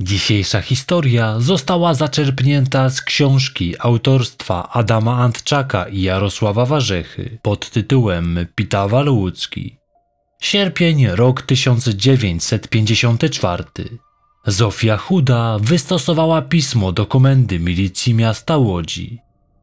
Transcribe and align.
Dzisiejsza 0.00 0.60
historia 0.60 1.40
została 1.40 1.94
zaczerpnięta 1.94 2.90
z 2.90 3.02
książki 3.02 3.74
autorstwa 3.78 4.72
Adama 4.72 5.16
Antczaka 5.16 5.88
i 5.88 6.02
Jarosława 6.02 6.66
Warzechy 6.66 7.38
pod 7.42 7.70
tytułem 7.70 8.46
Pitawal 8.54 9.08
Łódzki. 9.08 9.78
Sierpień, 10.40 11.06
rok 11.06 11.42
1954. 11.42 13.64
Zofia 14.46 14.96
Chuda 14.96 15.58
wystosowała 15.60 16.42
pismo 16.42 16.92
do 16.92 17.06
komendy 17.06 17.58
milicji 17.58 18.14
miasta 18.14 18.56
Łodzi. 18.56 19.18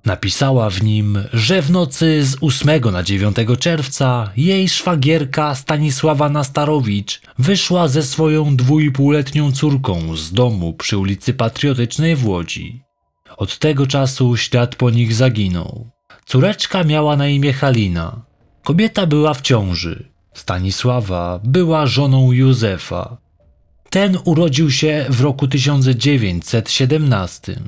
Napisała 0.06 0.70
w 0.70 0.84
nim, 0.84 1.24
że 1.34 1.62
w 1.62 1.72
nocy 1.72 2.26
z 2.26 2.38
8 2.42 2.82
na 2.92 3.04
9 3.04 3.36
czerwca 3.60 4.32
jej 4.38 4.70
szwagierka 4.70 5.56
Stanisława 5.56 6.30
Nastarowicz 6.30 7.22
wyszła 7.40 7.88
ze 7.88 8.04
swoją 8.04 8.56
dwójpółletnią 8.56 9.52
córką 9.52 10.16
z 10.16 10.34
domu 10.34 10.74
przy 10.74 10.98
ulicy 10.98 11.34
Patriotycznej 11.34 12.16
w 12.16 12.28
Łodzi. 12.28 12.84
Od 13.38 13.58
tego 13.58 13.88
czasu 13.88 14.38
ślad 14.38 14.76
po 14.76 14.90
nich 14.90 15.14
zaginął. 15.14 15.90
Córeczka 16.26 16.84
miała 16.84 17.16
na 17.16 17.28
imię 17.28 17.54
Halina. 17.54 18.22
Kobieta 18.64 19.06
była 19.06 19.34
w 19.34 19.42
ciąży. 19.42 20.10
Stanisława 20.34 21.40
była 21.44 21.88
żoną 21.88 22.32
Józefa. 22.32 23.18
Ten 23.90 24.18
urodził 24.26 24.72
się 24.72 25.06
w 25.10 25.22
roku 25.22 25.48
1917. 25.48 27.60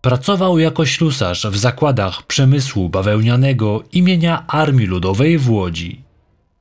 Pracował 0.00 0.58
jako 0.58 0.86
ślusarz 0.86 1.46
w 1.46 1.56
zakładach 1.56 2.22
przemysłu 2.22 2.88
bawełnianego 2.88 3.84
imienia 3.92 4.46
Armii 4.46 4.86
Ludowej 4.86 5.38
w 5.38 5.50
Łodzi. 5.50 6.00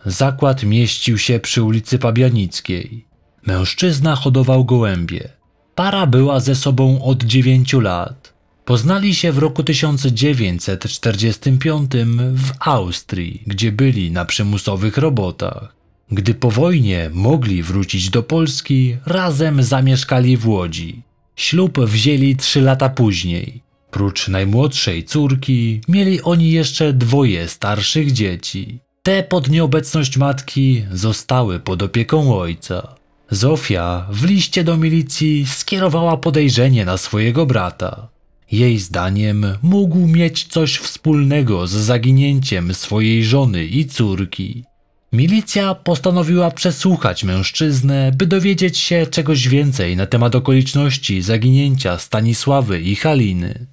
Zakład 0.06 0.64
mieścił 0.64 1.18
się 1.18 1.40
przy 1.40 1.64
ulicy 1.64 2.00
Pabianickiej. 2.00 3.06
Mężczyzna 3.46 4.16
hodował 4.16 4.66
gołębie. 4.66 5.30
Para 5.76 6.08
była 6.08 6.40
ze 6.40 6.56
sobą 6.56 7.04
od 7.04 7.24
dziewięciu 7.24 7.80
lat. 7.80 8.34
Poznali 8.66 9.16
się 9.16 9.32
w 9.32 9.38
roku 9.38 9.64
1945 9.64 11.92
w 12.34 12.52
Austrii, 12.60 13.44
gdzie 13.48 13.72
byli 13.72 14.12
na 14.12 14.26
przymusowych 14.26 14.98
robotach. 14.98 15.76
Gdy 16.12 16.34
po 16.34 16.52
wojnie 16.52 17.10
mogli 17.14 17.64
wrócić 17.64 18.10
do 18.10 18.24
Polski, 18.24 18.98
razem 19.06 19.64
zamieszkali 19.64 20.38
w 20.38 20.48
Łodzi. 20.48 21.09
Ślub 21.40 21.80
wzięli 21.80 22.36
trzy 22.36 22.62
lata 22.62 22.90
później. 22.90 23.62
Prócz 23.92 24.28
najmłodszej 24.28 25.04
córki, 25.04 25.82
mieli 25.88 26.22
oni 26.22 26.52
jeszcze 26.52 26.94
dwoje 26.94 27.48
starszych 27.48 28.12
dzieci. 28.12 28.80
Te 29.04 29.24
pod 29.24 29.50
nieobecność 29.50 30.18
matki 30.18 30.86
zostały 30.92 31.60
pod 31.60 31.84
opieką 31.84 32.40
ojca. 32.40 32.96
Zofia 33.30 34.08
w 34.12 34.26
liście 34.26 34.64
do 34.64 34.78
milicji 34.78 35.46
skierowała 35.46 36.18
podejrzenie 36.18 36.86
na 36.86 36.98
swojego 36.98 37.46
brata. 37.46 38.08
Jej 38.52 38.80
zdaniem 38.80 39.46
mógł 39.62 40.08
mieć 40.08 40.44
coś 40.44 40.78
wspólnego 40.78 41.68
z 41.68 41.72
zaginięciem 41.72 42.74
swojej 42.74 43.24
żony 43.24 43.66
i 43.66 43.86
córki. 43.86 44.64
Milicja 45.14 45.76
postanowiła 45.76 46.52
przesłuchać 46.52 47.24
mężczyznę, 47.24 48.12
by 48.16 48.28
dowiedzieć 48.28 48.78
się 48.78 49.08
czegoś 49.08 49.48
więcej 49.48 49.96
na 49.96 50.06
temat 50.06 50.36
okoliczności 50.36 51.22
zaginięcia 51.22 51.98
Stanisławy 51.98 52.82
i 52.82 52.96
Haliny. 52.96 53.68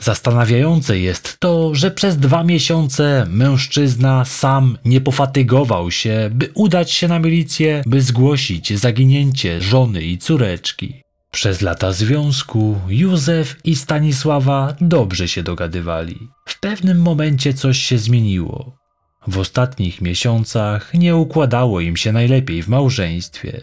Zastanawiające 0.00 0.98
jest 0.98 1.36
to, 1.40 1.74
że 1.74 1.90
przez 1.90 2.16
dwa 2.16 2.44
miesiące 2.44 3.26
mężczyzna 3.30 4.24
sam 4.24 4.78
nie 4.84 5.00
pofatygował 5.00 5.90
się, 5.90 6.30
by 6.32 6.50
udać 6.54 6.90
się 6.90 7.08
na 7.08 7.18
milicję, 7.18 7.82
by 7.86 8.00
zgłosić 8.00 8.78
zaginięcie 8.78 9.60
żony 9.60 10.02
i 10.02 10.18
córeczki. 10.18 11.02
Przez 11.30 11.60
lata 11.60 11.92
związku 11.92 12.78
Józef 12.88 13.56
i 13.64 13.76
Stanisława 13.76 14.76
dobrze 14.80 15.28
się 15.28 15.42
dogadywali. 15.42 16.18
W 16.48 16.60
pewnym 16.60 17.02
momencie 17.02 17.54
coś 17.54 17.78
się 17.78 17.98
zmieniło. 17.98 18.81
W 19.26 19.38
ostatnich 19.38 20.00
miesiącach 20.00 20.94
nie 20.94 21.16
układało 21.16 21.80
im 21.80 21.96
się 21.96 22.12
najlepiej 22.12 22.62
w 22.62 22.68
małżeństwie. 22.68 23.60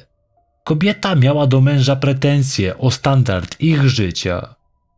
Kobieta 0.63 1.15
miała 1.15 1.47
do 1.47 1.61
męża 1.61 1.95
pretensje 1.95 2.77
o 2.77 2.91
standard 2.91 3.61
ich 3.61 3.89
życia. 3.89 4.55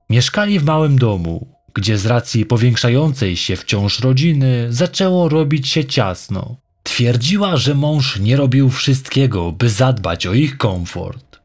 Mieszkali 0.09 0.59
w 0.59 0.63
małym 0.63 0.99
domu, 0.99 1.47
gdzie 1.73 1.97
z 1.97 2.05
racji 2.05 2.45
powiększającej 2.45 3.37
się 3.37 3.55
wciąż 3.55 3.99
rodziny 3.99 4.67
zaczęło 4.69 5.29
robić 5.29 5.67
się 5.67 5.85
ciasno. 5.85 6.55
Twierdziła, 6.83 7.57
że 7.57 7.75
mąż 7.75 8.19
nie 8.19 8.37
robił 8.37 8.69
wszystkiego, 8.69 9.51
by 9.51 9.69
zadbać 9.69 10.27
o 10.27 10.33
ich 10.33 10.57
komfort. 10.57 11.39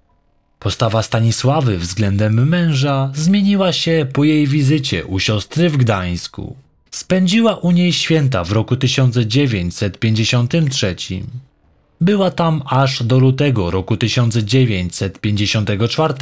Postawa 0.59 1.03
Stanisławy 1.03 1.78
względem 1.78 2.48
męża 2.48 3.10
zmieniła 3.15 3.72
się 3.72 4.06
po 4.12 4.25
jej 4.25 4.47
wizycie 4.47 5.06
u 5.06 5.19
siostry 5.19 5.71
w 5.71 5.77
Gdańsku. 5.77 6.56
Spędziła 6.96 7.54
u 7.54 7.70
niej 7.70 7.92
święta 7.92 8.44
w 8.44 8.52
roku 8.52 8.76
1953. 8.76 10.96
Była 12.00 12.30
tam 12.30 12.62
aż 12.66 13.02
do 13.02 13.18
lutego 13.18 13.70
roku 13.70 13.96
1954. 13.96 16.14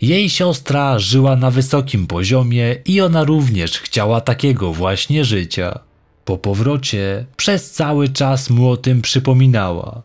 Jej 0.00 0.30
siostra 0.30 0.98
żyła 0.98 1.36
na 1.36 1.50
wysokim 1.50 2.06
poziomie 2.06 2.76
i 2.84 3.00
ona 3.00 3.24
również 3.24 3.78
chciała 3.78 4.20
takiego 4.20 4.72
właśnie 4.72 5.24
życia. 5.24 5.78
Po 6.24 6.38
powrocie 6.38 7.26
przez 7.36 7.70
cały 7.70 8.08
czas 8.08 8.50
mu 8.50 8.70
o 8.70 8.76
tym 8.76 9.02
przypominała. 9.02 10.02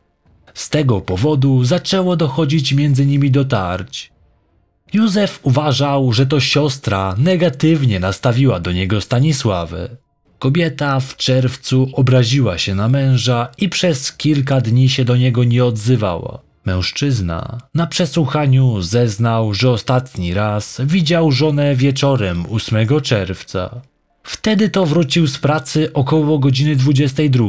Z 0.54 0.70
tego 0.70 1.02
powodu 1.02 1.64
zaczęło 1.64 2.16
dochodzić 2.16 2.74
między 2.74 3.06
nimi 3.06 3.32
do 3.32 3.46
tarć. 3.46 4.13
Józef 4.94 5.40
uważał, 5.44 6.14
że 6.14 6.26
to 6.26 6.40
siostra 6.40 7.16
negatywnie 7.18 8.00
nastawiła 8.00 8.60
do 8.60 8.72
niego 8.72 9.02
Stanisławę. 9.02 9.90
Kobieta 10.40 11.00
w 11.00 11.18
czerwcu 11.18 11.90
obraziła 11.94 12.58
się 12.58 12.76
na 12.76 12.90
męża 12.90 13.48
i 13.58 13.70
przez 13.70 14.14
kilka 14.14 14.62
dni 14.62 14.90
się 14.90 15.06
do 15.06 15.18
niego 15.18 15.44
nie 15.44 15.66
odzywała. 15.66 16.40
Mężczyzna 16.66 17.58
na 17.74 17.88
przesłuchaniu 17.88 18.82
zeznał, 18.82 19.54
że 19.54 19.72
ostatni 19.72 20.34
raz 20.34 20.82
widział 20.86 21.32
żonę 21.32 21.76
wieczorem 21.76 22.46
8 22.52 23.02
czerwca. 23.02 23.82
Wtedy 24.24 24.70
to 24.70 24.86
wrócił 24.86 25.28
z 25.28 25.38
pracy 25.38 25.94
około 25.94 26.40
godziny 26.40 26.76
22. 26.76 27.46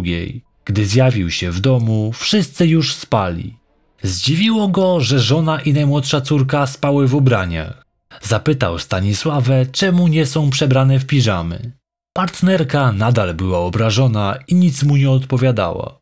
Gdy 0.64 0.86
zjawił 0.86 1.30
się 1.30 1.50
w 1.50 1.60
domu, 1.60 2.12
wszyscy 2.14 2.66
już 2.66 2.94
spali. 2.94 3.56
Zdziwiło 4.04 4.68
go, 4.68 5.00
że 5.00 5.20
żona 5.20 5.60
i 5.60 5.72
najmłodsza 5.72 6.20
córka 6.20 6.66
spały 6.66 7.08
w 7.08 7.14
ubraniach. 7.14 7.84
Zapytał 8.22 8.78
Stanisławę, 8.78 9.66
czemu 9.66 10.08
nie 10.08 10.26
są 10.26 10.50
przebrane 10.50 10.98
w 10.98 11.06
piżamy. 11.06 11.72
Partnerka 12.12 12.92
nadal 12.92 13.34
była 13.34 13.58
obrażona 13.58 14.38
i 14.48 14.54
nic 14.54 14.82
mu 14.82 14.96
nie 14.96 15.10
odpowiadała. 15.10 15.98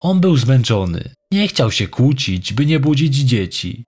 On 0.00 0.20
był 0.20 0.36
zmęczony, 0.36 1.14
nie 1.30 1.48
chciał 1.48 1.70
się 1.70 1.88
kłócić, 1.88 2.52
by 2.52 2.66
nie 2.66 2.80
budzić 2.80 3.14
dzieci. 3.14 3.84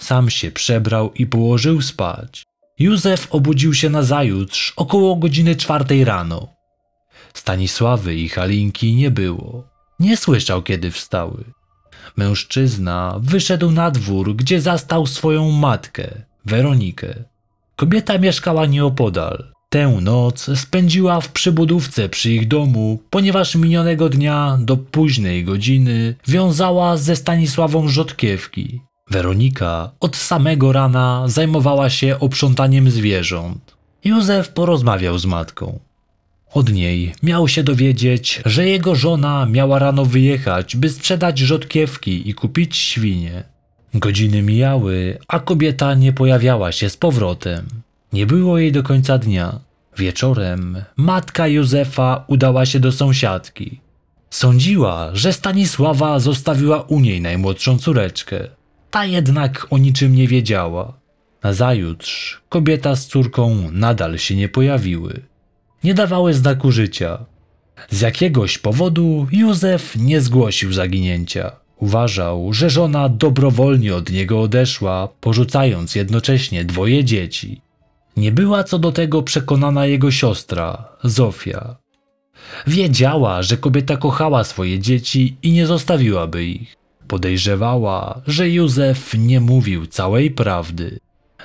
Sam 0.00 0.30
się 0.30 0.50
przebrał 0.50 1.12
i 1.12 1.26
położył 1.26 1.82
spać. 1.82 2.44
Józef 2.78 3.28
obudził 3.30 3.74
się 3.74 3.90
na 3.90 4.02
zajutrz 4.02 4.72
około 4.76 5.16
godziny 5.16 5.56
czwartej 5.56 6.04
rano. 6.04 6.48
Stanisławy 7.34 8.14
i 8.14 8.28
Halinki 8.28 8.94
nie 8.94 9.10
było. 9.10 9.68
Nie 10.00 10.16
słyszał, 10.16 10.62
kiedy 10.62 10.90
wstały. 10.90 11.44
Mężczyzna 12.16 13.16
wyszedł 13.20 13.70
na 13.70 13.90
dwór, 13.90 14.36
gdzie 14.36 14.60
zastał 14.60 15.06
swoją 15.06 15.50
matkę, 15.50 16.08
Weronikę. 16.44 17.14
Kobieta 17.76 18.18
mieszkała 18.18 18.66
nieopodal. 18.66 19.44
Tę 19.68 19.98
noc 20.02 20.50
spędziła 20.54 21.20
w 21.20 21.28
przybudówce 21.28 22.08
przy 22.08 22.32
ich 22.32 22.48
domu, 22.48 22.98
ponieważ 23.10 23.54
minionego 23.54 24.08
dnia 24.08 24.58
do 24.60 24.76
późnej 24.76 25.44
godziny 25.44 26.14
wiązała 26.28 26.96
ze 26.96 27.16
Stanisławą 27.16 27.88
rzodkiewki. 27.88 28.80
Weronika 29.10 29.90
od 30.00 30.16
samego 30.16 30.72
rana 30.72 31.24
zajmowała 31.26 31.90
się 31.90 32.18
oprzątaniem 32.20 32.90
zwierząt. 32.90 33.76
Józef 34.04 34.48
porozmawiał 34.48 35.18
z 35.18 35.26
matką. 35.26 35.78
Od 36.56 36.72
niej 36.72 37.12
miał 37.22 37.48
się 37.48 37.62
dowiedzieć, 37.62 38.42
że 38.44 38.66
jego 38.66 38.94
żona 38.94 39.46
miała 39.46 39.78
rano 39.78 40.04
wyjechać, 40.04 40.76
by 40.76 40.88
sprzedać 40.88 41.38
rzodkiewki 41.38 42.30
i 42.30 42.34
kupić 42.34 42.76
świnie. 42.76 43.44
Godziny 43.94 44.42
mijały, 44.42 45.18
a 45.28 45.40
kobieta 45.40 45.94
nie 45.94 46.12
pojawiała 46.12 46.72
się 46.72 46.90
z 46.90 46.96
powrotem. 46.96 47.66
Nie 48.12 48.26
było 48.26 48.58
jej 48.58 48.72
do 48.72 48.82
końca 48.82 49.18
dnia. 49.18 49.60
Wieczorem 49.96 50.84
matka 50.96 51.46
Józefa 51.46 52.24
udała 52.26 52.66
się 52.66 52.80
do 52.80 52.92
sąsiadki. 52.92 53.80
Sądziła, 54.30 55.10
że 55.12 55.32
Stanisława 55.32 56.18
zostawiła 56.18 56.82
u 56.82 57.00
niej 57.00 57.20
najmłodszą 57.20 57.78
córeczkę. 57.78 58.48
Ta 58.90 59.04
jednak 59.04 59.66
o 59.70 59.78
niczym 59.78 60.14
nie 60.14 60.28
wiedziała. 60.28 60.92
Nazajutrz 61.42 62.40
kobieta 62.48 62.96
z 62.96 63.06
córką 63.06 63.70
nadal 63.72 64.18
się 64.18 64.36
nie 64.36 64.48
pojawiły 64.48 65.22
nie 65.84 65.94
dawały 65.94 66.34
znaku 66.34 66.72
życia. 66.72 67.24
Z 67.90 68.00
jakiegoś 68.00 68.58
powodu 68.58 69.26
Józef 69.32 69.96
nie 69.96 70.20
zgłosił 70.20 70.72
zaginięcia. 70.72 71.52
Uważał, 71.76 72.52
że 72.52 72.70
żona 72.70 73.08
dobrowolnie 73.08 73.94
od 73.94 74.10
niego 74.10 74.40
odeszła, 74.40 75.08
porzucając 75.20 75.94
jednocześnie 75.94 76.64
dwoje 76.64 77.04
dzieci. 77.04 77.60
Nie 78.16 78.32
była 78.32 78.64
co 78.64 78.78
do 78.78 78.92
tego 78.92 79.22
przekonana 79.22 79.86
jego 79.86 80.10
siostra, 80.10 80.88
Zofia. 81.04 81.76
Wiedziała, 82.66 83.42
że 83.42 83.56
kobieta 83.56 83.96
kochała 83.96 84.44
swoje 84.44 84.78
dzieci 84.78 85.36
i 85.42 85.52
nie 85.52 85.66
zostawiłaby 85.66 86.44
ich. 86.44 86.76
Podejrzewała, 87.08 88.20
że 88.26 88.50
Józef 88.50 89.14
nie 89.18 89.40
mówił 89.40 89.86
całej 89.86 90.30
prawdy. 90.30 90.98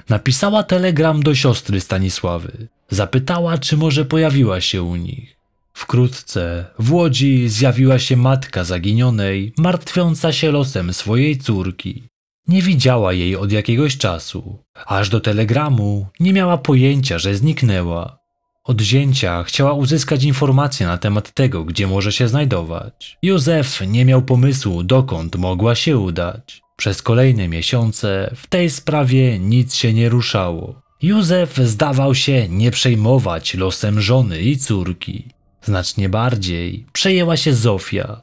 Napisała 0.09 0.63
telegram 0.63 1.23
do 1.23 1.35
siostry 1.35 1.81
Stanisławy. 1.81 2.67
Zapytała, 2.89 3.57
czy 3.57 3.77
może 3.77 4.05
pojawiła 4.05 4.61
się 4.61 4.83
u 4.83 4.95
nich. 4.95 5.37
Wkrótce 5.73 6.65
w 6.79 6.93
Łodzi 6.93 7.49
zjawiła 7.49 7.99
się 7.99 8.17
matka 8.17 8.63
zaginionej, 8.63 9.53
martwiąca 9.57 10.33
się 10.33 10.51
losem 10.51 10.93
swojej 10.93 11.37
córki. 11.37 12.03
Nie 12.47 12.61
widziała 12.61 13.13
jej 13.13 13.35
od 13.35 13.51
jakiegoś 13.51 13.97
czasu, 13.97 14.59
aż 14.85 15.09
do 15.09 15.19
telegramu 15.19 16.07
nie 16.19 16.33
miała 16.33 16.57
pojęcia, 16.57 17.19
że 17.19 17.35
zniknęła. 17.35 18.17
Od 18.63 18.81
zięcia 18.81 19.43
chciała 19.43 19.73
uzyskać 19.73 20.23
informacje 20.23 20.87
na 20.87 20.97
temat 20.97 21.33
tego, 21.33 21.65
gdzie 21.65 21.87
może 21.87 22.11
się 22.11 22.27
znajdować. 22.27 23.17
Józef 23.21 23.81
nie 23.87 24.05
miał 24.05 24.21
pomysłu, 24.21 24.83
dokąd 24.83 25.35
mogła 25.35 25.75
się 25.75 25.97
udać. 25.97 26.61
Przez 26.81 27.01
kolejne 27.01 27.47
miesiące 27.47 28.31
w 28.35 28.47
tej 28.47 28.69
sprawie 28.69 29.39
nic 29.39 29.75
się 29.75 29.93
nie 29.93 30.09
ruszało. 30.09 30.81
Józef 31.01 31.57
zdawał 31.57 32.15
się 32.15 32.49
nie 32.49 32.71
przejmować 32.71 33.53
losem 33.53 34.01
żony 34.01 34.41
i 34.41 34.57
córki. 34.57 35.27
Znacznie 35.61 36.09
bardziej 36.09 36.85
przejęła 36.93 37.37
się 37.37 37.53
Zofia. 37.53 38.21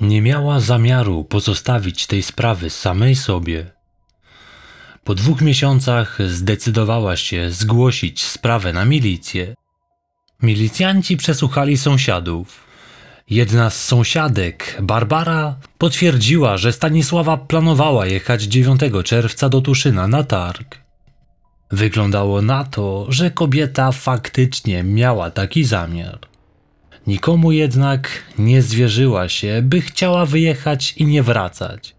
Nie 0.00 0.22
miała 0.22 0.60
zamiaru 0.60 1.24
pozostawić 1.24 2.06
tej 2.06 2.22
sprawy 2.22 2.70
samej 2.70 3.16
sobie. 3.16 3.70
Po 5.04 5.14
dwóch 5.14 5.40
miesiącach 5.40 6.18
zdecydowała 6.28 7.16
się 7.16 7.50
zgłosić 7.50 8.24
sprawę 8.24 8.72
na 8.72 8.84
milicję. 8.84 9.54
Milicjanci 10.42 11.16
przesłuchali 11.16 11.76
sąsiadów. 11.76 12.67
Jedna 13.30 13.70
z 13.70 13.84
sąsiadek, 13.84 14.78
Barbara, 14.82 15.56
potwierdziła, 15.78 16.56
że 16.56 16.72
Stanisława 16.72 17.36
planowała 17.36 18.06
jechać 18.06 18.42
9 18.42 18.80
czerwca 19.04 19.48
do 19.48 19.60
Tuszyna 19.60 20.08
na 20.08 20.24
targ. 20.24 20.78
Wyglądało 21.70 22.42
na 22.42 22.64
to, 22.64 23.06
że 23.08 23.30
kobieta 23.30 23.92
faktycznie 23.92 24.82
miała 24.82 25.30
taki 25.30 25.64
zamiar. 25.64 26.18
Nikomu 27.06 27.52
jednak 27.52 28.08
nie 28.38 28.62
zwierzyła 28.62 29.28
się, 29.28 29.60
by 29.62 29.80
chciała 29.80 30.26
wyjechać 30.26 30.94
i 30.96 31.06
nie 31.06 31.22
wracać. 31.22 31.96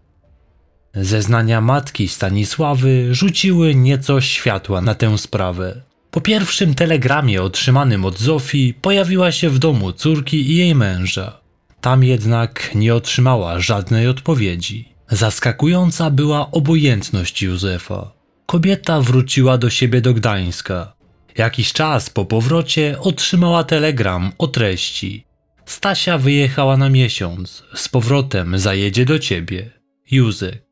Zeznania 0.94 1.60
matki 1.60 2.08
Stanisławy 2.08 3.14
rzuciły 3.14 3.74
nieco 3.74 4.20
światła 4.20 4.80
na 4.80 4.94
tę 4.94 5.18
sprawę. 5.18 5.82
Po 6.10 6.20
pierwszym 6.20 6.74
telegramie 6.74 7.42
otrzymanym 7.42 8.04
od 8.04 8.18
Zofii 8.18 8.74
pojawiła 8.74 9.32
się 9.32 9.50
w 9.50 9.58
domu 9.58 9.92
córki 9.92 10.50
i 10.50 10.56
jej 10.56 10.74
męża. 10.74 11.40
Tam 11.80 12.04
jednak 12.04 12.70
nie 12.74 12.94
otrzymała 12.94 13.60
żadnej 13.60 14.08
odpowiedzi. 14.08 14.88
Zaskakująca 15.08 16.10
była 16.10 16.50
obojętność 16.50 17.42
Józefa. 17.42 18.12
Kobieta 18.46 19.00
wróciła 19.00 19.58
do 19.58 19.70
siebie 19.70 20.00
do 20.00 20.14
Gdańska. 20.14 20.92
Jakiś 21.38 21.72
czas 21.72 22.10
po 22.10 22.24
powrocie 22.24 22.96
otrzymała 23.00 23.64
telegram 23.64 24.32
o 24.38 24.46
treści. 24.46 25.24
Stasia 25.66 26.18
wyjechała 26.18 26.76
na 26.76 26.90
miesiąc, 26.90 27.64
z 27.74 27.88
powrotem 27.88 28.58
zajedzie 28.58 29.04
do 29.04 29.18
ciebie. 29.18 29.70
Józek. 30.10 30.69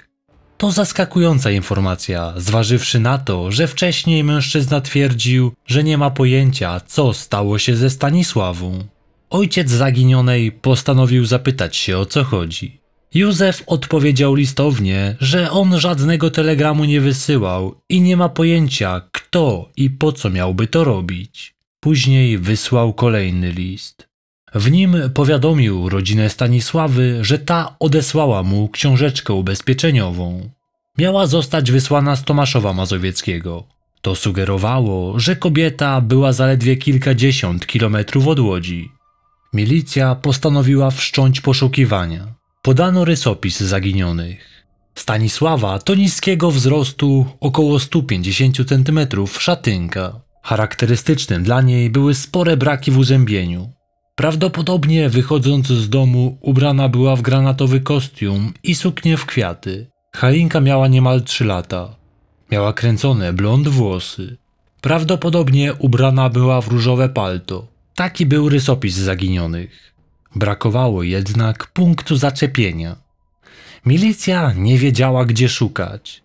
To 0.59 0.71
zaskakująca 0.71 1.51
informacja, 1.51 2.35
zważywszy 2.37 3.01
na 3.01 3.19
to, 3.19 3.53
że 3.53 3.69
wcześniej 3.69 4.25
mężczyzna 4.25 4.81
twierdził, 4.81 5.53
że 5.67 5.85
nie 5.85 5.99
ma 5.99 6.11
pojęcia, 6.11 6.81
co 6.87 7.13
stało 7.13 7.59
się 7.59 7.77
ze 7.77 7.91
Stanisławą. 7.91 8.85
Ojciec 9.31 9.71
zaginionej 9.71 10.53
postanowił 10.53 11.25
zapytać 11.25 11.77
się 11.77 11.99
o 11.99 12.07
co 12.07 12.25
chodzi. 12.25 12.81
Józef 13.15 13.63
odpowiedział 13.67 14.35
listownie, 14.35 15.17
że 15.21 15.51
on 15.51 15.81
żadnego 15.81 16.31
telegramu 16.31 16.85
nie 16.85 17.01
wysyłał 17.01 17.75
i 17.89 18.01
nie 18.01 18.17
ma 18.17 18.29
pojęcia, 18.29 19.03
kto 19.13 19.69
i 19.77 19.91
po 19.91 20.13
co 20.13 20.31
miałby 20.31 20.67
to 20.67 20.85
robić. 20.85 21.55
Później 21.81 22.39
wysłał 22.39 22.93
kolejny 22.93 23.53
list. 23.53 24.08
W 24.55 24.71
nim 24.71 24.97
powiadomił 25.15 25.89
rodzinę 25.89 26.31
Stanisławy, 26.31 27.19
że 27.21 27.39
ta 27.39 27.77
odesłała 27.79 28.43
mu 28.43 28.69
książeczkę 28.69 29.33
ubezpieczeniową. 29.33 30.51
Miała 30.99 31.27
zostać 31.27 31.73
wysłana 31.73 32.17
z 32.17 32.25
Tomaszowa 32.25 32.73
Mazowieckiego. 32.73 33.65
To 34.03 34.15
sugerowało, 34.15 35.19
że 35.21 35.37
kobieta 35.37 36.01
była 36.01 36.33
zaledwie 36.33 36.77
kilkadziesiąt 36.77 37.67
kilometrów 37.67 38.27
od 38.29 38.41
Łodzi. 38.41 38.93
Milicja 39.55 40.15
postanowiła 40.15 40.91
wszcząć 40.91 41.41
poszukiwania. 41.41 42.35
Podano 42.63 43.05
rysopis 43.05 43.61
zaginionych. 43.61 44.65
Stanisława 44.95 45.79
to 45.79 45.95
niskiego 45.95 46.51
wzrostu 46.51 47.27
około 47.41 47.79
150 47.79 48.57
cm 48.69 49.01
szatynka. 49.39 50.21
Charakterystycznym 50.43 51.43
dla 51.43 51.63
niej 51.63 51.91
były 51.91 52.15
spore 52.15 52.57
braki 52.57 52.91
w 52.91 52.99
uzębieniu. 52.99 53.78
Prawdopodobnie 54.19 55.09
wychodząc 55.09 55.67
z 55.67 55.89
domu 55.89 56.39
ubrana 56.41 56.89
była 56.89 57.17
w 57.17 57.23
granatowy 57.23 57.81
kostium 57.81 58.53
i 58.63 58.75
suknię 58.75 59.17
w 59.17 59.27
kwiaty. 59.27 59.87
Halinka 60.17 60.61
miała 60.61 60.89
niemal 60.89 61.23
3 61.23 61.45
lata. 61.45 61.97
Miała 62.51 62.73
kręcone 62.73 63.33
blond 63.33 63.69
włosy. 63.69 64.37
Prawdopodobnie 64.81 65.75
ubrana 65.75 66.29
była 66.29 66.61
w 66.61 66.69
różowe 66.69 67.09
palto. 67.09 67.67
Taki 67.95 68.27
był 68.27 68.49
rysopis 68.49 68.95
zaginionych. 68.95 69.95
Brakowało 70.37 71.03
jednak 71.03 71.67
punktu 71.67 72.17
zaczepienia. 72.17 72.97
Milicja 73.87 74.53
nie 74.53 74.79
wiedziała, 74.79 75.25
gdzie 75.25 75.49
szukać. 75.49 76.23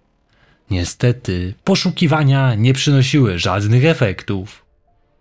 Niestety, 0.71 1.53
poszukiwania 1.63 2.55
nie 2.55 2.73
przynosiły 2.73 3.39
żadnych 3.39 3.85
efektów. 3.85 4.62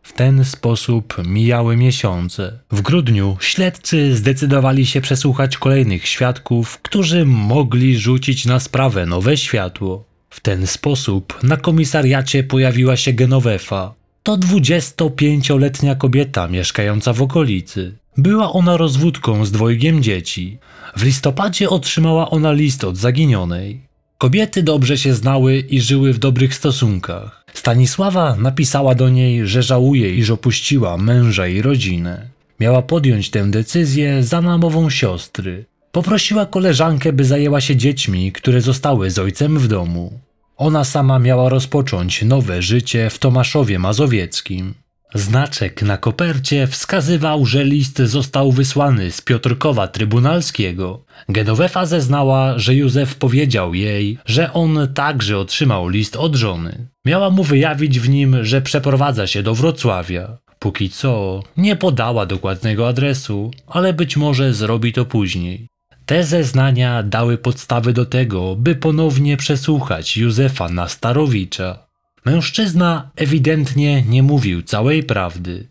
W 0.02 0.12
ten 0.12 0.44
sposób 0.44 1.14
mijały 1.26 1.76
miesiące. 1.76 2.58
W 2.70 2.82
grudniu 2.82 3.36
śledczy 3.40 4.16
zdecydowali 4.16 4.86
się 4.86 5.00
przesłuchać 5.00 5.56
kolejnych 5.56 6.06
świadków, 6.06 6.78
którzy 6.78 7.24
mogli 7.24 7.98
rzucić 7.98 8.46
na 8.46 8.60
sprawę 8.60 9.06
nowe 9.06 9.36
światło. 9.36 10.04
W 10.30 10.40
ten 10.40 10.66
sposób 10.66 11.42
na 11.42 11.56
komisariacie 11.56 12.44
pojawiła 12.44 12.96
się 12.96 13.12
Genovefa. 13.12 13.94
To 14.22 14.36
25-letnia 14.36 15.94
kobieta 15.94 16.48
mieszkająca 16.48 17.12
w 17.12 17.22
okolicy. 17.22 17.98
Była 18.16 18.52
ona 18.52 18.76
rozwódką 18.76 19.44
z 19.44 19.52
dwojgiem 19.52 20.02
dzieci. 20.02 20.58
W 20.96 21.02
listopadzie 21.04 21.70
otrzymała 21.70 22.30
ona 22.30 22.52
list 22.52 22.84
od 22.84 22.96
zaginionej. 22.96 23.80
Kobiety 24.18 24.62
dobrze 24.62 24.98
się 24.98 25.14
znały 25.14 25.58
i 25.58 25.80
żyły 25.80 26.12
w 26.12 26.18
dobrych 26.18 26.54
stosunkach. 26.54 27.41
Stanisława 27.54 28.36
napisała 28.36 28.94
do 28.94 29.08
niej, 29.08 29.46
że 29.46 29.62
żałuje, 29.62 30.14
iż 30.14 30.30
opuściła 30.30 30.96
męża 30.96 31.46
i 31.46 31.62
rodzinę. 31.62 32.28
Miała 32.60 32.82
podjąć 32.82 33.30
tę 33.30 33.50
decyzję 33.50 34.22
za 34.22 34.40
namową 34.40 34.90
siostry. 34.90 35.64
Poprosiła 35.92 36.46
koleżankę, 36.46 37.12
by 37.12 37.24
zajęła 37.24 37.60
się 37.60 37.76
dziećmi, 37.76 38.32
które 38.32 38.60
zostały 38.60 39.10
z 39.10 39.18
ojcem 39.18 39.58
w 39.58 39.68
domu. 39.68 40.20
Ona 40.56 40.84
sama 40.84 41.18
miała 41.18 41.48
rozpocząć 41.48 42.22
nowe 42.22 42.62
życie 42.62 43.10
w 43.10 43.18
Tomaszowie 43.18 43.78
Mazowieckim. 43.78 44.74
Znaczek 45.14 45.82
na 45.82 45.96
kopercie 45.96 46.66
wskazywał, 46.66 47.46
że 47.46 47.64
list 47.64 47.98
został 47.98 48.52
wysłany 48.52 49.10
z 49.10 49.20
Piotrkowa 49.20 49.88
Trybunalskiego. 49.88 51.04
Genovefa 51.28 51.86
zeznała, 51.86 52.58
że 52.58 52.74
Józef 52.74 53.14
powiedział 53.14 53.74
jej, 53.74 54.18
że 54.26 54.52
on 54.52 54.88
także 54.94 55.38
otrzymał 55.38 55.88
list 55.88 56.16
od 56.16 56.34
żony. 56.34 56.86
Miała 57.04 57.30
mu 57.30 57.44
wyjawić 57.44 58.00
w 58.00 58.08
nim, 58.08 58.44
że 58.44 58.62
przeprowadza 58.62 59.26
się 59.26 59.42
do 59.42 59.54
Wrocławia. 59.54 60.38
Póki 60.58 60.90
co 60.90 61.42
nie 61.56 61.76
podała 61.76 62.26
dokładnego 62.26 62.88
adresu, 62.88 63.50
ale 63.66 63.92
być 63.92 64.16
może 64.16 64.54
zrobi 64.54 64.92
to 64.92 65.04
później. 65.04 65.68
Te 66.06 66.24
zeznania 66.24 67.02
dały 67.02 67.38
podstawy 67.38 67.92
do 67.92 68.06
tego, 68.06 68.56
by 68.56 68.74
ponownie 68.74 69.36
przesłuchać 69.36 70.16
Józefa 70.16 70.68
Nastarowicza. 70.68 71.86
Mężczyzna 72.24 73.10
ewidentnie 73.16 74.02
nie 74.02 74.22
mówił 74.22 74.62
całej 74.62 75.02
prawdy. 75.02 75.68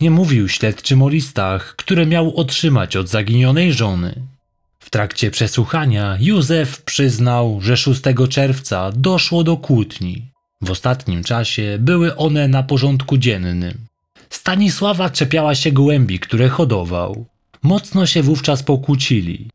Nie 0.00 0.10
mówił 0.10 0.48
śledczym 0.48 1.02
o 1.02 1.08
listach, 1.08 1.76
które 1.76 2.06
miał 2.06 2.36
otrzymać 2.36 2.96
od 2.96 3.08
zaginionej 3.08 3.72
żony. 3.72 4.26
W 4.78 4.90
trakcie 4.90 5.30
przesłuchania 5.30 6.16
Józef 6.20 6.82
przyznał, 6.82 7.60
że 7.60 7.76
6 7.76 8.02
czerwca 8.28 8.92
doszło 8.92 9.44
do 9.44 9.56
kłótni. 9.56 10.31
W 10.62 10.70
ostatnim 10.70 11.24
czasie 11.24 11.76
były 11.80 12.16
one 12.16 12.48
na 12.48 12.62
porządku 12.62 13.18
dziennym. 13.18 13.78
Stanisława 14.30 15.10
czepiała 15.10 15.54
się 15.54 15.72
gołębi, 15.72 16.18
które 16.18 16.48
hodował. 16.48 17.26
Mocno 17.62 18.06
się 18.06 18.22
wówczas 18.22 18.62
pokłócili. 18.62 19.50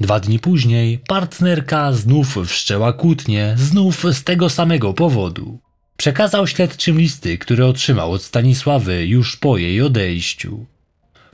Dwa 0.00 0.20
dni 0.20 0.38
później 0.38 0.98
partnerka 1.08 1.92
znów 1.92 2.38
wszczęła 2.46 2.92
kłótnię, 2.92 3.54
znów 3.56 4.04
z 4.12 4.24
tego 4.24 4.50
samego 4.50 4.94
powodu. 4.94 5.58
Przekazał 5.96 6.46
śledczym 6.46 6.98
listy, 6.98 7.38
które 7.38 7.66
otrzymał 7.66 8.12
od 8.12 8.22
Stanisławy 8.22 9.06
już 9.06 9.36
po 9.36 9.58
jej 9.58 9.82
odejściu. 9.82 10.66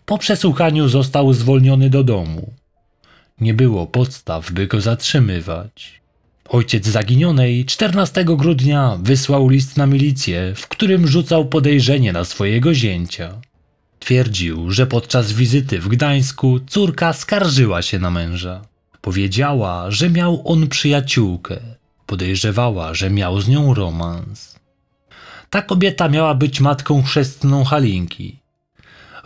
Po 0.07 0.19
przesłuchaniu 0.19 0.89
został 0.89 1.33
zwolniony 1.33 1.91
do 1.91 2.05
domu. 2.05 2.53
Nie 3.41 3.55
było 3.55 3.87
podstaw, 3.87 4.53
by 4.53 4.67
go 4.67 4.81
zatrzymywać. 4.81 6.01
Ojciec 6.49 6.87
zaginionej 6.87 7.65
14 7.65 8.25
grudnia 8.25 8.99
wysłał 9.03 9.49
list 9.49 9.77
na 9.77 9.87
milicję, 9.87 10.53
w 10.57 10.69
którym 10.69 11.07
rzucał 11.07 11.49
podejrzenie 11.49 12.13
na 12.13 12.25
swojego 12.25 12.75
zięcia. 12.75 13.41
Twierdził, 13.99 14.71
że 14.71 14.87
podczas 14.87 15.33
wizyty 15.33 15.81
w 15.81 15.89
Gdańsku 15.89 16.61
córka 16.61 17.13
skarżyła 17.13 17.83
się 17.83 17.99
na 17.99 18.11
męża. 18.11 18.63
Powiedziała, 19.01 19.91
że 19.91 20.11
miał 20.11 20.43
on 20.45 20.69
przyjaciółkę. 20.69 21.61
Podejrzewała, 22.07 22.95
że 22.95 23.11
miał 23.11 23.41
z 23.41 23.49
nią 23.49 23.75
romans. 23.75 24.59
Ta 25.51 25.63
kobieta 25.63 26.09
miała 26.09 26.35
być 26.35 26.61
matką 26.61 27.03
chrzestną 27.03 27.65
Halinki. 27.65 28.39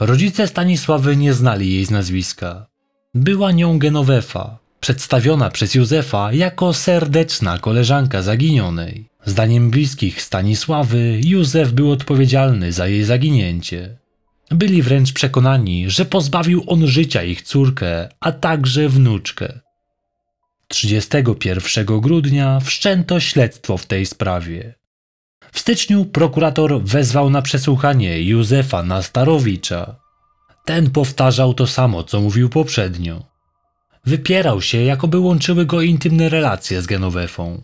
Rodzice 0.01 0.47
Stanisławy 0.47 1.17
nie 1.17 1.35
znali 1.35 1.75
jej 1.75 1.85
z 1.85 1.91
nazwiska. 1.91 2.67
Była 3.15 3.53
nią 3.53 3.79
Genowefa, 3.79 4.62
przedstawiona 4.83 5.51
przez 5.51 5.75
Józefa 5.75 6.33
jako 6.33 6.73
serdeczna 6.73 7.59
koleżanka 7.59 8.23
zaginionej. 8.23 9.09
Zdaniem 9.25 9.71
bliskich 9.71 10.23
Stanisławy, 10.23 11.21
Józef 11.25 11.73
był 11.73 11.91
odpowiedzialny 11.91 12.73
za 12.73 12.87
jej 12.87 13.05
zaginięcie. 13.05 13.99
Byli 14.51 14.83
wręcz 14.83 15.13
przekonani, 15.13 15.91
że 15.91 16.05
pozbawił 16.05 16.65
on 16.67 16.87
życia 16.87 17.23
ich 17.23 17.43
córkę, 17.43 18.09
a 18.21 18.33
także 18.33 18.89
wnuczkę. 18.89 19.61
31 20.69 22.01
grudnia 22.01 22.61
wszczęto 22.61 23.21
śledztwo 23.21 23.77
w 23.77 23.87
tej 23.87 24.07
sprawie. 24.07 24.75
W 25.53 25.59
styczniu 25.59 26.05
prokurator 26.05 26.83
wezwał 26.85 27.31
na 27.31 27.43
przesłuchanie 27.43 28.23
Józefa 28.23 28.83
Nastarowicza. 28.83 29.97
Ten 30.65 30.91
powtarzał 30.91 31.55
to 31.55 31.67
samo, 31.67 32.05
co 32.05 32.21
mówił 32.21 32.49
poprzednio. 32.49 33.32
Wypierał 34.07 34.63
się, 34.63 34.83
jakoby 34.83 35.19
łączyły 35.19 35.67
go 35.67 35.83
intymne 35.83 36.29
relacje 36.29 36.83
z 36.83 36.87
Genowefą. 36.87 37.61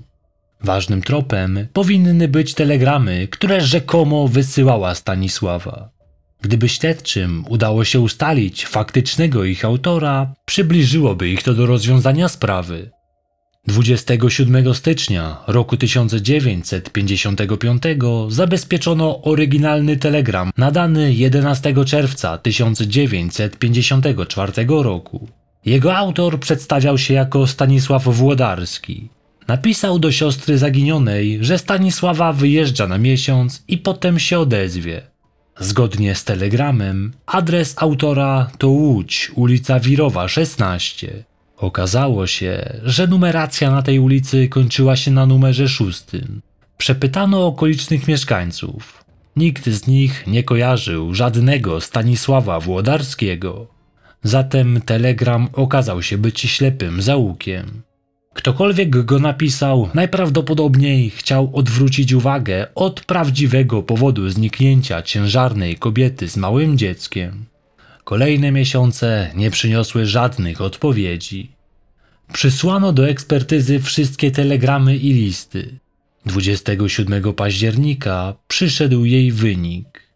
Ważnym 0.60 1.02
tropem 1.02 1.66
powinny 1.72 2.28
być 2.28 2.54
telegramy, 2.54 3.28
które 3.28 3.60
rzekomo 3.60 4.28
wysyłała 4.28 4.94
Stanisława. 4.94 5.90
Gdyby 6.40 6.68
śledczym 6.68 7.44
udało 7.48 7.84
się 7.84 8.00
ustalić 8.00 8.66
faktycznego 8.66 9.44
ich 9.44 9.64
autora, 9.64 10.34
przybliżyłoby 10.44 11.28
ich 11.28 11.42
to 11.42 11.54
do 11.54 11.66
rozwiązania 11.66 12.28
sprawy. 12.28 12.90
27 13.66 14.74
stycznia 14.74 15.36
roku 15.46 15.76
1955 15.76 17.82
zabezpieczono 18.28 19.22
oryginalny 19.22 19.96
telegram 19.96 20.50
nadany 20.56 21.14
11 21.14 21.84
czerwca 21.84 22.38
1954 22.38 24.52
roku. 24.68 25.28
Jego 25.68 25.96
autor 25.96 26.40
przedstawiał 26.40 26.98
się 26.98 27.14
jako 27.14 27.46
Stanisław 27.46 28.04
Włodarski. 28.04 29.08
Napisał 29.48 29.98
do 29.98 30.12
siostry 30.12 30.58
zaginionej, 30.58 31.38
że 31.40 31.58
Stanisława 31.58 32.32
wyjeżdża 32.32 32.86
na 32.86 32.98
miesiąc 32.98 33.64
i 33.68 33.78
potem 33.78 34.18
się 34.18 34.38
odezwie. 34.38 35.02
Zgodnie 35.58 36.14
z 36.14 36.24
telegramem, 36.24 37.12
adres 37.26 37.74
autora 37.78 38.50
to 38.58 38.68
Łódź, 38.68 39.30
ulica 39.34 39.80
Wirowa 39.80 40.28
16. 40.28 41.24
Okazało 41.56 42.26
się, 42.26 42.80
że 42.84 43.06
numeracja 43.06 43.70
na 43.70 43.82
tej 43.82 43.98
ulicy 43.98 44.48
kończyła 44.48 44.96
się 44.96 45.10
na 45.10 45.26
numerze 45.26 45.68
szóstym. 45.68 46.42
Przepytano 46.78 47.46
okolicznych 47.46 48.08
mieszkańców. 48.08 49.04
Nikt 49.36 49.66
z 49.66 49.86
nich 49.86 50.24
nie 50.26 50.42
kojarzył 50.42 51.14
żadnego 51.14 51.80
Stanisława 51.80 52.60
Włodarskiego. 52.60 53.77
Zatem 54.22 54.80
telegram 54.80 55.48
okazał 55.52 56.02
się 56.02 56.18
być 56.18 56.40
ślepym 56.40 57.02
zaułkiem. 57.02 57.82
Ktokolwiek 58.34 59.04
go 59.04 59.18
napisał, 59.18 59.88
najprawdopodobniej 59.94 61.10
chciał 61.10 61.50
odwrócić 61.56 62.12
uwagę 62.12 62.66
od 62.74 63.00
prawdziwego 63.00 63.82
powodu 63.82 64.28
zniknięcia 64.30 65.02
ciężarnej 65.02 65.76
kobiety 65.76 66.28
z 66.28 66.36
małym 66.36 66.78
dzieckiem. 66.78 67.44
Kolejne 68.04 68.52
miesiące 68.52 69.30
nie 69.34 69.50
przyniosły 69.50 70.06
żadnych 70.06 70.60
odpowiedzi. 70.60 71.50
Przysłano 72.32 72.92
do 72.92 73.08
ekspertyzy 73.08 73.80
wszystkie 73.80 74.30
telegramy 74.30 74.96
i 74.96 75.12
listy. 75.12 75.78
27 76.26 77.34
października 77.34 78.34
przyszedł 78.48 79.04
jej 79.04 79.32
wynik. 79.32 80.07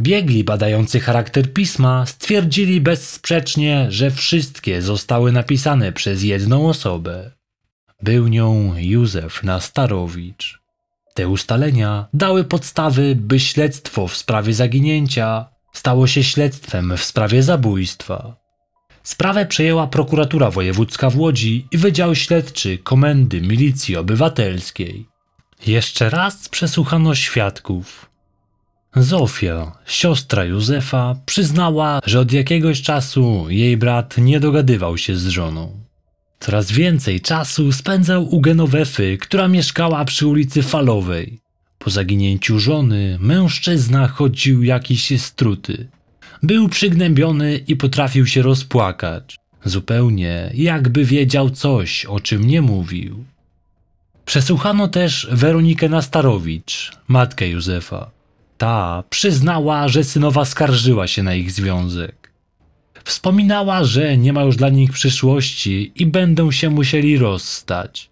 Biegli 0.00 0.44
badający 0.44 1.00
charakter 1.00 1.52
pisma 1.52 2.06
stwierdzili 2.06 2.80
bezsprzecznie, 2.80 3.86
że 3.88 4.10
wszystkie 4.10 4.82
zostały 4.82 5.32
napisane 5.32 5.92
przez 5.92 6.22
jedną 6.22 6.68
osobę. 6.68 7.30
Był 8.02 8.28
nią 8.28 8.74
Józef 8.76 9.42
Nastarowicz. 9.42 10.62
Te 11.14 11.28
ustalenia 11.28 12.08
dały 12.14 12.44
podstawy, 12.44 13.16
by 13.16 13.40
śledztwo 13.40 14.08
w 14.08 14.16
sprawie 14.16 14.54
zaginięcia 14.54 15.48
stało 15.72 16.06
się 16.06 16.24
śledztwem 16.24 16.96
w 16.96 17.04
sprawie 17.04 17.42
zabójstwa. 17.42 18.36
Sprawę 19.02 19.46
przejęła 19.46 19.86
prokuratura 19.86 20.50
wojewódzka 20.50 21.10
w 21.10 21.16
Łodzi 21.18 21.66
i 21.70 21.78
Wydział 21.78 22.14
Śledczy 22.14 22.78
Komendy 22.78 23.40
Milicji 23.40 23.96
Obywatelskiej. 23.96 25.08
Jeszcze 25.66 26.10
raz 26.10 26.48
przesłuchano 26.48 27.14
świadków. 27.14 28.11
Zofia, 28.96 29.72
siostra 29.86 30.44
Józefa, 30.44 31.16
przyznała, 31.26 32.00
że 32.06 32.20
od 32.20 32.32
jakiegoś 32.32 32.82
czasu 32.82 33.46
jej 33.48 33.76
brat 33.76 34.18
nie 34.18 34.40
dogadywał 34.40 34.98
się 34.98 35.16
z 35.16 35.26
żoną. 35.26 35.80
Coraz 36.40 36.72
więcej 36.72 37.20
czasu 37.20 37.72
spędzał 37.72 38.34
u 38.34 38.40
Genowefy, 38.40 39.18
która 39.18 39.48
mieszkała 39.48 40.04
przy 40.04 40.26
ulicy 40.26 40.62
Falowej. 40.62 41.38
Po 41.78 41.90
zaginięciu 41.90 42.58
żony 42.58 43.18
mężczyzna 43.20 44.08
chodził 44.08 44.62
jakiś 44.62 45.20
struty. 45.20 45.88
Był 46.42 46.68
przygnębiony 46.68 47.56
i 47.56 47.76
potrafił 47.76 48.26
się 48.26 48.42
rozpłakać. 48.42 49.36
Zupełnie 49.64 50.50
jakby 50.54 51.04
wiedział 51.04 51.50
coś, 51.50 52.04
o 52.04 52.20
czym 52.20 52.46
nie 52.46 52.62
mówił. 52.62 53.24
Przesłuchano 54.24 54.88
też 54.88 55.28
Weronikę 55.30 55.88
Nastarowicz, 55.88 56.92
matkę 57.08 57.48
Józefa. 57.48 58.21
Ta 58.62 59.04
przyznała, 59.10 59.88
że 59.88 60.04
synowa 60.04 60.44
skarżyła 60.44 61.06
się 61.06 61.22
na 61.22 61.34
ich 61.34 61.50
związek. 61.50 62.32
Wspominała, 63.04 63.84
że 63.84 64.16
nie 64.16 64.32
ma 64.32 64.42
już 64.42 64.56
dla 64.56 64.68
nich 64.68 64.92
przyszłości 64.92 65.92
i 65.96 66.06
będą 66.06 66.50
się 66.50 66.70
musieli 66.70 67.18
rozstać. 67.18 68.10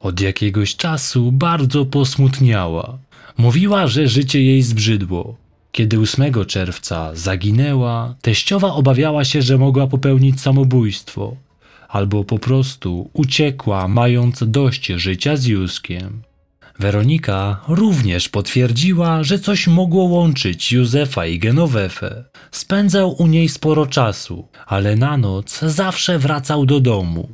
Od 0.00 0.20
jakiegoś 0.20 0.76
czasu 0.76 1.32
bardzo 1.32 1.86
posmutniała. 1.86 2.98
Mówiła, 3.38 3.86
że 3.86 4.08
życie 4.08 4.42
jej 4.42 4.62
zbrzydło. 4.62 5.36
Kiedy 5.72 5.98
8 5.98 6.44
czerwca 6.46 7.10
zaginęła, 7.14 8.14
teściowa 8.22 8.72
obawiała 8.72 9.24
się, 9.24 9.42
że 9.42 9.58
mogła 9.58 9.86
popełnić 9.86 10.40
samobójstwo, 10.40 11.36
albo 11.88 12.24
po 12.24 12.38
prostu 12.38 13.10
uciekła, 13.12 13.88
mając 13.88 14.42
dość 14.46 14.86
życia 14.86 15.36
z 15.36 15.44
Józkiem. 15.44 16.22
Weronika 16.78 17.60
również 17.68 18.28
potwierdziła, 18.28 19.24
że 19.24 19.38
coś 19.38 19.66
mogło 19.66 20.04
łączyć 20.04 20.72
Józefa 20.72 21.26
i 21.26 21.38
Genowefę. 21.38 22.24
Spędzał 22.50 23.22
u 23.22 23.26
niej 23.26 23.48
sporo 23.48 23.86
czasu, 23.86 24.48
ale 24.66 24.96
na 24.96 25.16
noc 25.16 25.60
zawsze 25.60 26.18
wracał 26.18 26.66
do 26.66 26.80
domu. 26.80 27.28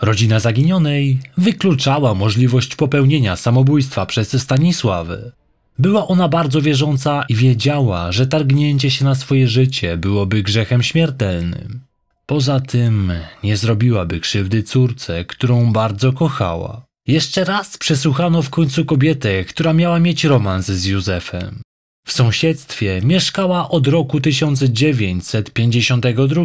Rodzina 0.00 0.40
zaginionej 0.40 1.18
wykluczała 1.38 2.14
możliwość 2.14 2.76
popełnienia 2.76 3.36
samobójstwa 3.36 4.06
przez 4.06 4.42
Stanisławę. 4.42 5.32
Była 5.78 6.08
ona 6.08 6.28
bardzo 6.28 6.60
wierząca 6.60 7.24
i 7.28 7.34
wiedziała, 7.34 8.12
że 8.12 8.26
targnięcie 8.26 8.90
się 8.90 9.04
na 9.04 9.14
swoje 9.14 9.48
życie 9.48 9.96
byłoby 9.96 10.42
grzechem 10.42 10.82
śmiertelnym. 10.82 11.80
Poza 12.26 12.60
tym 12.60 13.12
nie 13.44 13.56
zrobiłaby 13.56 14.20
krzywdy 14.20 14.62
córce, 14.62 15.24
którą 15.24 15.72
bardzo 15.72 16.12
kochała. 16.12 16.84
Jeszcze 17.06 17.44
raz 17.44 17.78
przesłuchano 17.78 18.42
w 18.42 18.50
końcu 18.50 18.84
kobietę, 18.84 19.44
która 19.44 19.72
miała 19.72 19.98
mieć 19.98 20.24
romans 20.24 20.66
z 20.66 20.84
Józefem. 20.84 21.60
W 22.06 22.12
sąsiedztwie 22.12 23.00
mieszkała 23.04 23.68
od 23.68 23.86
roku 23.86 24.20
1952. 24.20 26.44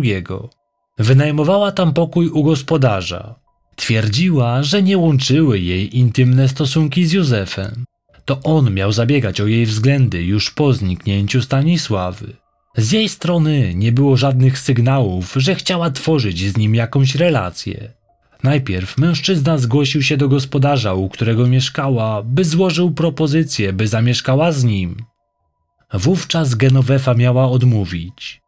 Wynajmowała 1.00 1.72
tam 1.72 1.94
pokój 1.94 2.30
u 2.30 2.44
gospodarza. 2.44 3.36
Twierdziła, 3.76 4.64
że 4.64 4.84
nie 4.84 4.98
łączyły 4.98 5.60
jej 5.60 5.98
intymne 5.98 6.50
stosunki 6.50 7.06
z 7.06 7.12
Józefem. 7.12 7.86
To 8.26 8.40
on 8.44 8.74
miał 8.74 8.92
zabiegać 8.92 9.42
o 9.42 9.48
jej 9.48 9.66
względy 9.66 10.24
już 10.24 10.52
po 10.52 10.74
zniknięciu 10.74 11.42
Stanisławy. 11.42 12.34
Z 12.78 12.92
jej 12.92 13.10
strony 13.10 13.74
nie 13.76 13.92
było 13.92 14.18
żadnych 14.18 14.60
sygnałów, 14.60 15.34
że 15.36 15.56
chciała 15.56 15.92
tworzyć 15.92 16.52
z 16.52 16.58
nim 16.58 16.76
jakąś 16.76 17.16
relację. 17.16 17.97
Najpierw 18.48 18.98
mężczyzna 18.98 19.58
zgłosił 19.58 20.02
się 20.02 20.18
do 20.18 20.30
gospodarza, 20.30 20.94
u 20.94 21.10
którego 21.10 21.48
mieszkała, 21.48 22.24
by 22.24 22.46
złożył 22.46 22.92
propozycję, 22.92 23.74
by 23.74 23.88
zamieszkała 23.88 24.52
z 24.52 24.64
nim. 24.64 24.96
Wówczas 25.94 26.56
Genovefa 26.56 27.14
miała 27.14 27.50
odmówić. 27.50 28.42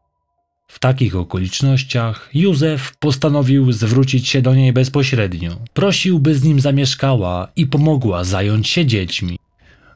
W 0.68 0.80
takich 0.80 1.16
okolicznościach 1.16 2.30
Józef 2.34 2.98
postanowił 3.00 3.72
zwrócić 3.72 4.28
się 4.28 4.42
do 4.42 4.56
niej 4.56 4.74
bezpośrednio. 4.74 5.52
Prosił, 5.74 6.20
by 6.20 6.36
z 6.36 6.44
nim 6.44 6.60
zamieszkała 6.60 7.48
i 7.56 7.68
pomogła 7.68 8.24
zająć 8.24 8.68
się 8.68 8.86
dziećmi. 8.86 9.40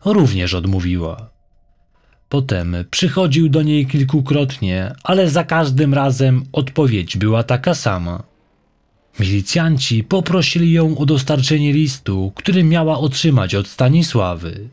Również 0.05 0.53
odmówiła. 0.53 1.29
Potem 2.29 2.75
przychodził 2.91 3.49
do 3.49 3.61
niej 3.61 3.87
kilkukrotnie, 3.87 4.95
ale 5.03 5.29
za 5.29 5.43
każdym 5.43 5.93
razem 5.93 6.43
odpowiedź 6.51 7.17
była 7.17 7.43
taka 7.43 7.75
sama. 7.75 8.32
Milicjanci 9.19 10.03
poprosili 10.03 10.71
ją 10.71 10.97
o 10.97 11.05
dostarczenie 11.05 11.73
listu, 11.73 12.31
który 12.35 12.63
miała 12.63 12.97
otrzymać 12.97 13.55
od 13.55 13.67
Stanisławy. 13.67 14.69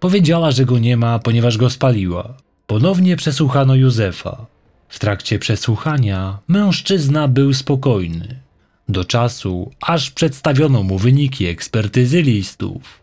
Powiedziała, 0.00 0.50
że 0.50 0.64
go 0.64 0.78
nie 0.78 0.96
ma, 0.96 1.18
ponieważ 1.18 1.56
go 1.56 1.70
spaliła. 1.70 2.34
Ponownie 2.66 3.16
przesłuchano 3.16 3.74
Józefa. 3.74 4.46
W 4.88 4.98
trakcie 4.98 5.38
przesłuchania 5.38 6.38
mężczyzna 6.48 7.28
był 7.28 7.54
spokojny. 7.54 8.40
Do 8.88 9.04
czasu, 9.04 9.70
aż 9.80 10.10
przedstawiono 10.10 10.82
mu 10.82 10.98
wyniki 10.98 11.46
ekspertyzy 11.46 12.22
listów. 12.22 13.00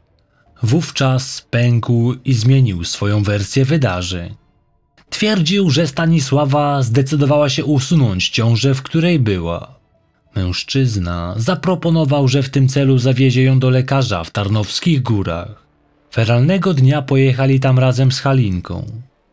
Wówczas 0.63 1.47
pękł 1.49 2.13
i 2.25 2.33
zmienił 2.33 2.83
swoją 2.83 3.23
wersję 3.23 3.65
wydarzeń. 3.65 4.35
Twierdził, 5.09 5.69
że 5.69 5.87
Stanisława 5.87 6.83
zdecydowała 6.83 7.49
się 7.49 7.65
usunąć 7.65 8.29
ciążę, 8.29 8.75
w 8.75 8.81
której 8.81 9.19
była. 9.19 9.80
Mężczyzna 10.35 11.33
zaproponował, 11.37 12.27
że 12.27 12.43
w 12.43 12.49
tym 12.49 12.67
celu 12.67 12.97
zawiezie 12.97 13.43
ją 13.43 13.59
do 13.59 13.69
lekarza 13.69 14.23
w 14.23 14.31
Tarnowskich 14.31 15.01
Górach. 15.01 15.65
Feralnego 16.13 16.73
dnia 16.73 17.01
pojechali 17.01 17.59
tam 17.59 17.79
razem 17.79 18.11
z 18.11 18.19
Halinką. 18.19 18.85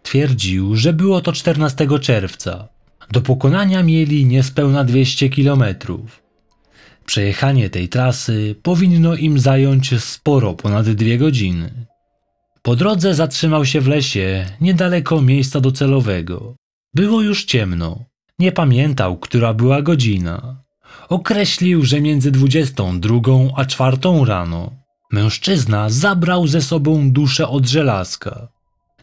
Twierdził, 0.02 0.76
że 0.76 0.92
było 0.92 1.20
to 1.20 1.32
14 1.32 1.86
czerwca. 2.00 2.68
Do 3.10 3.20
pokonania 3.20 3.82
mieli 3.82 4.26
niespełna 4.26 4.84
200 4.84 5.28
kilometrów. 5.28 6.22
Przejechanie 7.06 7.70
tej 7.70 7.88
trasy 7.88 8.54
powinno 8.62 9.14
im 9.14 9.38
zająć 9.38 10.00
sporo 10.00 10.54
ponad 10.54 10.90
dwie 10.90 11.18
godziny. 11.18 11.86
Po 12.62 12.76
drodze 12.76 13.14
zatrzymał 13.14 13.64
się 13.64 13.80
w 13.80 13.88
lesie, 13.88 14.46
niedaleko 14.60 15.22
miejsca 15.22 15.60
docelowego. 15.60 16.56
Było 16.94 17.22
już 17.22 17.44
ciemno. 17.44 18.04
Nie 18.38 18.52
pamiętał, 18.52 19.16
która 19.16 19.54
była 19.54 19.82
godzina. 19.82 20.62
Określił, 21.08 21.84
że 21.84 22.00
między 22.00 22.30
22 22.30 23.20
a 23.56 23.64
4 23.64 23.96
rano. 24.26 24.70
Mężczyzna 25.12 25.90
zabrał 25.90 26.46
ze 26.46 26.62
sobą 26.62 27.10
duszę 27.10 27.48
od 27.48 27.66
żelazka. 27.66 28.48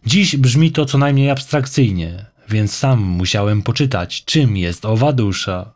Dziś 0.06 0.38
brzmi 0.38 0.72
to 0.72 0.86
co 0.86 0.98
najmniej 0.98 1.30
abstrakcyjnie, 1.30 2.26
więc 2.50 2.76
sam 2.76 3.02
musiałem 3.02 3.62
poczytać, 3.62 4.26
czym 4.26 4.58
jest 4.58 4.86
owa 4.86 5.14
dusza. 5.14 5.74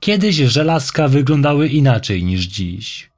Kiedyś 0.00 0.36
żelazka 0.36 1.08
wyglądały 1.08 1.68
inaczej 1.68 2.24
niż 2.24 2.40
dziś. 2.40 3.10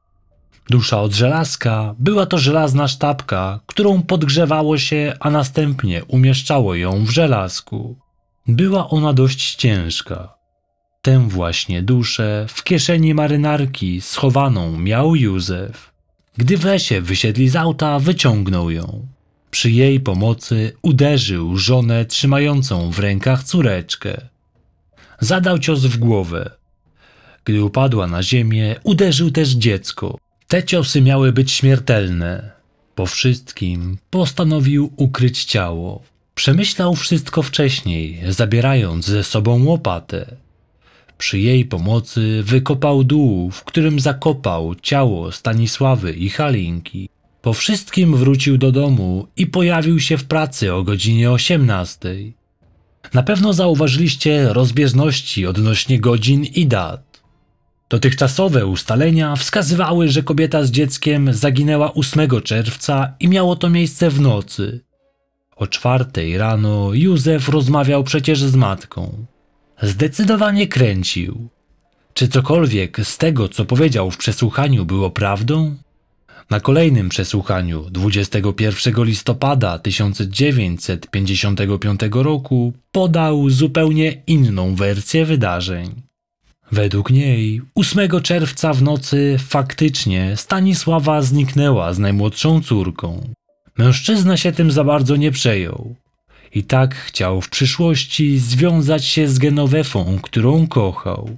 Dusza 0.71 1.01
od 1.01 1.15
żelazka 1.15 1.95
była 1.99 2.27
to 2.27 2.39
żelazna 2.39 2.89
sztabka, 2.89 3.61
którą 3.67 4.03
podgrzewało 4.03 4.79
się, 4.79 5.17
a 5.21 5.31
następnie 5.31 6.05
umieszczało 6.05 6.75
ją 6.75 7.05
w 7.05 7.11
żelazku. 7.11 7.99
Była 8.47 8.89
ona 8.89 9.13
dość 9.13 9.55
ciężka. 9.55 10.40
Tę 11.03 11.29
właśnie 11.29 11.83
duszę 11.83 12.47
w 12.49 12.65
kieszeni 12.65 13.15
marynarki 13.15 14.01
schowaną 14.01 14.79
miał 14.79 15.17
Józef. 15.17 15.91
Gdy 16.37 16.57
w 16.57 16.65
lesie 16.65 17.01
wysiedli 17.01 17.49
z 17.49 17.57
auta, 17.57 17.99
wyciągnął 17.99 18.71
ją. 18.71 19.07
Przy 19.51 19.71
jej 19.71 20.01
pomocy 20.01 20.73
uderzył 20.83 21.57
żonę 21.57 22.05
trzymającą 22.05 22.91
w 22.91 22.99
rękach 22.99 23.45
córeczkę. 23.45 24.21
Zadał 25.21 25.59
cios 25.59 25.81
w 25.81 25.97
głowę. 25.99 26.51
Gdy 27.45 27.65
upadła 27.65 28.07
na 28.07 28.23
ziemię, 28.23 28.77
uderzył 28.83 29.31
też 29.31 29.49
dziecko. 29.49 30.19
Te 30.49 30.65
ciosy 30.65 31.01
miały 31.01 31.33
być 31.33 31.53
śmiertelne. 31.53 32.51
Po 32.95 33.07
wszystkim 33.07 33.99
postanowił 34.11 34.93
ukryć 34.97 35.45
ciało. 35.45 36.03
Przemyślał 36.35 36.95
wszystko 36.95 37.43
wcześniej, 37.43 38.21
zabierając 38.29 39.07
ze 39.07 39.25
sobą 39.25 39.65
łopatę. 39.65 40.37
Przy 41.21 41.39
jej 41.39 41.65
pomocy 41.65 42.43
wykopał 42.45 43.05
dół, 43.05 43.51
w 43.51 43.65
którym 43.65 44.01
zakopał 44.01 44.75
ciało 44.75 45.33
Stanisławy 45.33 46.13
i 46.13 46.31
Halinki. 46.31 47.09
Po 47.43 47.53
wszystkim 47.53 48.17
wrócił 48.17 48.59
do 48.59 48.73
domu 48.73 49.27
i 49.37 49.47
pojawił 49.47 50.01
się 50.01 50.17
w 50.19 50.25
pracy 50.25 50.75
o 50.75 50.83
godzinie 50.83 51.31
18. 51.31 52.15
Na 53.15 53.23
pewno 53.23 53.53
zauważyliście 53.53 54.53
rozbieżności 54.53 55.47
odnośnie 55.47 56.01
godzin 56.01 56.45
i 56.45 56.67
dat. 56.67 57.23
Dotychczasowe 57.89 58.67
ustalenia 58.67 59.37
wskazywały, 59.37 60.09
że 60.09 60.23
kobieta 60.23 60.65
z 60.65 60.71
dzieckiem 60.71 61.33
zaginęła 61.35 61.95
8 61.95 62.41
czerwca 62.45 63.15
i 63.21 63.29
miało 63.29 63.57
to 63.57 63.71
miejsce 63.71 64.11
w 64.11 64.21
nocy. 64.21 64.81
O 65.57 65.67
czwartej 65.67 66.39
rano 66.39 66.91
Józef 66.93 67.49
rozmawiał 67.49 68.05
przecież 68.05 68.43
z 68.43 68.57
matką. 68.57 69.27
Zdecydowanie 69.83 70.69
kręcił. 70.69 71.49
Czy 72.15 72.29
cokolwiek 72.29 73.01
z 73.03 73.19
tego, 73.19 73.49
co 73.49 73.65
powiedział 73.65 74.11
w 74.11 74.17
przesłuchaniu, 74.17 74.85
było 74.85 75.11
prawdą? 75.11 75.77
Na 76.51 76.61
kolejnym 76.61 77.09
przesłuchaniu 77.09 77.91
21 77.91 79.05
listopada 79.05 79.79
1955 79.79 82.01
roku 82.13 82.73
podał 82.93 83.51
zupełnie 83.51 84.23
inną 84.27 84.75
wersję 84.75 85.25
wydarzeń. 85.25 86.03
Według 86.73 87.11
niej 87.11 87.63
8 87.75 88.21
czerwca 88.23 88.73
w 88.73 88.83
nocy 88.83 89.37
faktycznie 89.39 90.37
Stanisława 90.37 91.23
zniknęła 91.23 91.95
z 91.95 91.99
najmłodszą 91.99 92.63
córką. 92.63 93.29
Mężczyzna 93.79 94.37
się 94.37 94.53
tym 94.53 94.71
za 94.71 94.85
bardzo 94.85 95.17
nie 95.17 95.31
przejął. 95.31 95.95
I 96.55 96.65
tak 96.65 96.95
chciał 96.95 97.41
w 97.41 97.49
przyszłości 97.49 98.39
związać 98.39 99.05
się 99.05 99.29
z 99.29 99.39
Genowefą, 99.39 100.19
którą 100.23 100.67
kochał. 100.67 101.37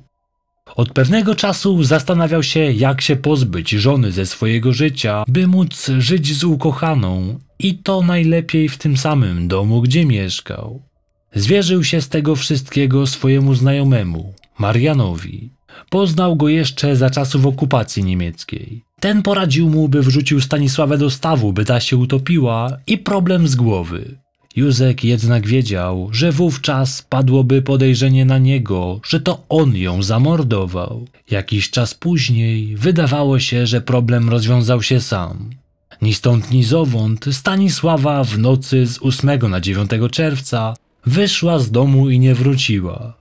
Od 0.77 0.93
pewnego 0.93 1.35
czasu 1.35 1.83
zastanawiał 1.83 2.43
się, 2.43 2.61
jak 2.61 3.01
się 3.01 3.17
pozbyć 3.17 3.71
żony 3.71 4.13
ze 4.13 4.27
swojego 4.27 4.73
życia, 4.73 5.25
by 5.29 5.47
móc 5.47 5.91
żyć 5.99 6.37
z 6.39 6.45
ukochaną 6.45 7.39
i 7.59 7.79
to 7.79 8.03
najlepiej 8.03 8.69
w 8.69 8.79
tym 8.79 8.97
samym 8.97 9.49
domu, 9.49 9.81
gdzie 9.83 10.07
mieszkał. 10.07 10.83
Zwierzył 11.35 11.85
się 11.85 12.01
z 12.01 12.09
tego 12.09 12.37
wszystkiego 12.37 13.07
swojemu 13.07 13.55
znajomemu, 13.55 14.35
Marianowi. 14.59 15.51
Poznał 15.91 16.37
go 16.37 16.49
jeszcze 16.49 16.97
za 16.97 17.11
czasów 17.11 17.47
okupacji 17.47 18.05
niemieckiej. 18.05 18.85
Ten 19.01 19.23
poradził 19.23 19.69
mu, 19.69 19.89
by 19.89 20.03
wrzucił 20.03 20.41
Stanisławę 20.41 20.99
do 20.99 21.11
stawu, 21.11 21.53
by 21.53 21.65
ta 21.65 21.81
się 21.81 21.97
utopiła 21.97 22.79
i 22.87 22.99
problem 22.99 23.49
z 23.49 23.55
głowy. 23.55 24.22
Józek 24.57 25.05
jednak 25.05 25.47
wiedział, 25.47 26.09
że 26.13 26.33
wówczas 26.33 27.03
padłoby 27.03 27.63
podejrzenie 27.63 28.25
na 28.25 28.39
niego, 28.39 29.01
że 29.05 29.21
to 29.21 29.45
on 29.49 29.77
ją 29.77 30.03
zamordował. 30.03 31.07
Jakiś 31.31 31.71
czas 31.71 31.95
później 31.95 32.77
wydawało 32.77 33.39
się, 33.39 33.67
że 33.67 33.81
problem 33.81 34.29
rozwiązał 34.29 34.83
się 34.83 35.01
sam. 35.01 35.51
Ni 36.03 36.15
stąd, 36.15 36.51
ni 36.51 36.65
zowąd 36.65 37.25
Stanisława 37.33 38.25
w 38.25 38.39
nocy 38.39 38.87
z 38.87 38.99
8 39.03 39.51
na 39.51 39.61
9 39.61 39.91
czerwca 40.11 40.75
wyszła 41.07 41.59
z 41.59 41.71
domu 41.71 42.11
i 42.11 42.19
nie 42.19 42.35
wróciła. 42.35 43.15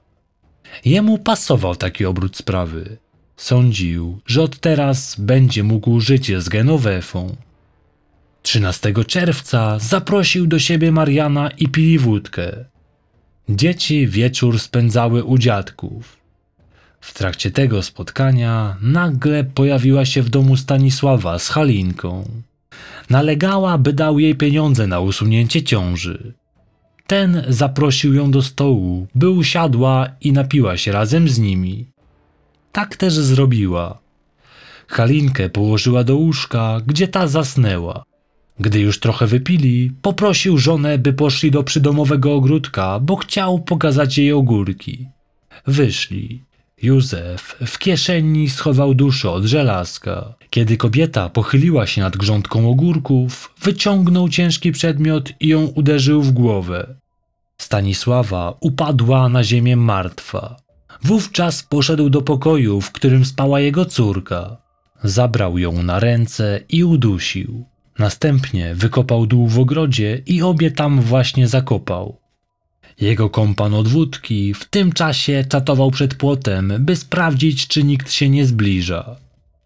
Jemu 0.86 1.18
pasował 1.18 1.76
taki 1.76 2.06
obrót 2.06 2.38
sprawy. 2.38 2.98
Sądził, 3.38 4.20
że 4.26 4.42
od 4.42 4.60
teraz 4.60 5.16
będzie 5.20 5.64
mógł 5.64 6.00
żyć 6.00 6.32
z 6.38 6.50
Genowefą. 6.50 7.36
13 8.42 8.94
czerwca 9.08 9.80
zaprosił 9.80 10.48
do 10.48 10.60
siebie 10.60 10.92
Mariana 10.92 11.50
i 11.50 11.68
pili 11.68 12.00
wódkę. 12.00 12.66
Dzieci 13.50 14.08
wieczór 14.08 14.60
spędzały 14.60 15.24
u 15.24 15.38
dziadków. 15.38 16.18
W 17.02 17.14
trakcie 17.14 17.52
tego 17.52 17.84
spotkania 17.84 18.78
nagle 18.82 19.44
pojawiła 19.44 20.06
się 20.06 20.22
w 20.22 20.30
domu 20.30 20.58
Stanisława 20.58 21.40
z 21.40 21.50
Halinką. 21.50 22.26
Nalegała, 23.10 23.78
by 23.78 23.94
dał 23.94 24.20
jej 24.20 24.36
pieniądze 24.36 24.88
na 24.88 25.00
usunięcie 25.00 25.64
ciąży. 25.64 26.34
Ten 27.08 27.44
zaprosił 27.48 28.14
ją 28.14 28.32
do 28.32 28.42
stołu, 28.42 29.08
by 29.16 29.30
usiadła 29.30 30.08
i 30.22 30.32
napiła 30.32 30.78
się 30.78 30.92
razem 30.92 31.30
z 31.30 31.40
nimi. 31.40 31.86
Tak 32.72 32.96
też 32.96 33.14
zrobiła. 33.14 34.00
Halinkę 34.88 35.50
położyła 35.50 36.04
do 36.04 36.16
łóżka, 36.16 36.82
gdzie 36.86 37.08
ta 37.08 37.28
zasnęła. 37.28 38.04
Gdy 38.62 38.80
już 38.80 39.00
trochę 39.00 39.28
wypili, 39.28 39.92
poprosił 40.02 40.58
żonę, 40.58 40.98
by 40.98 41.14
poszli 41.14 41.52
do 41.52 41.64
przydomowego 41.64 42.34
ogródka, 42.34 43.00
bo 43.00 43.16
chciał 43.16 43.60
pokazać 43.60 44.18
jej 44.18 44.34
ogórki. 44.34 45.08
Wyszli. 45.68 46.44
Józef 46.82 47.56
w 47.66 47.80
kieszeni 47.80 48.50
schował 48.50 48.94
duszę 48.94 49.32
od 49.32 49.46
żelazka. 49.46 50.34
Kiedy 50.50 50.78
kobieta 50.78 51.30
pochyliła 51.30 51.88
się 51.88 52.02
nad 52.02 52.18
grządką 52.18 52.70
ogórków, 52.70 53.54
wyciągnął 53.62 54.30
ciężki 54.30 54.72
przedmiot 54.72 55.34
i 55.40 55.48
ją 55.48 55.66
uderzył 55.66 56.22
w 56.22 56.32
głowę. 56.32 56.96
Stanisława 57.58 58.58
upadła 58.60 59.30
na 59.30 59.44
ziemię 59.44 59.76
martwa. 59.76 60.56
Wówczas 61.04 61.64
poszedł 61.64 62.10
do 62.10 62.22
pokoju, 62.22 62.82
w 62.82 62.92
którym 62.92 63.26
spała 63.26 63.60
jego 63.60 63.86
córka. 63.86 64.58
Zabrał 65.04 65.58
ją 65.58 65.84
na 65.84 66.00
ręce 66.00 66.60
i 66.70 66.84
udusił. 66.84 67.71
Następnie 68.00 68.76
wykopał 68.76 69.28
dół 69.28 69.48
w 69.48 69.60
ogrodzie 69.60 70.22
i 70.26 70.42
obie 70.42 70.72
tam 70.72 71.02
właśnie 71.02 71.48
zakopał. 71.48 72.18
Jego 73.02 73.30
kompan 73.30 73.74
od 73.74 73.88
wódki 73.88 74.54
w 74.54 74.66
tym 74.66 74.92
czasie 74.92 75.44
czatował 75.50 75.92
przed 75.92 76.16
płotem, 76.16 76.74
by 76.80 76.96
sprawdzić, 76.96 77.68
czy 77.68 77.84
nikt 77.84 78.12
się 78.12 78.30
nie 78.30 78.46
zbliża. 78.46 79.16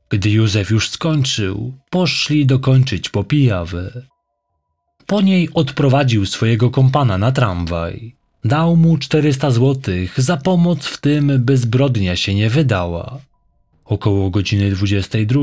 Gdy 0.10 0.30
Józef 0.30 0.70
już 0.72 0.90
skończył, 0.90 1.74
poszli 1.90 2.46
dokończyć 2.46 3.10
popijawę. 3.10 4.02
Po 5.06 5.22
niej 5.22 5.50
odprowadził 5.54 6.26
swojego 6.26 6.70
kompana 6.70 7.18
na 7.18 7.32
tramwaj. 7.32 8.16
Dał 8.46 8.76
mu 8.76 8.98
400 8.98 9.52
złotych 9.52 10.22
za 10.22 10.38
pomoc 10.38 10.86
w 10.86 11.02
tym, 11.02 11.32
by 11.40 11.58
zbrodnia 11.58 12.16
się 12.16 12.36
nie 12.36 12.50
wydała. 12.50 13.20
Około 13.86 14.30
godziny 14.30 14.72
22 14.72 15.42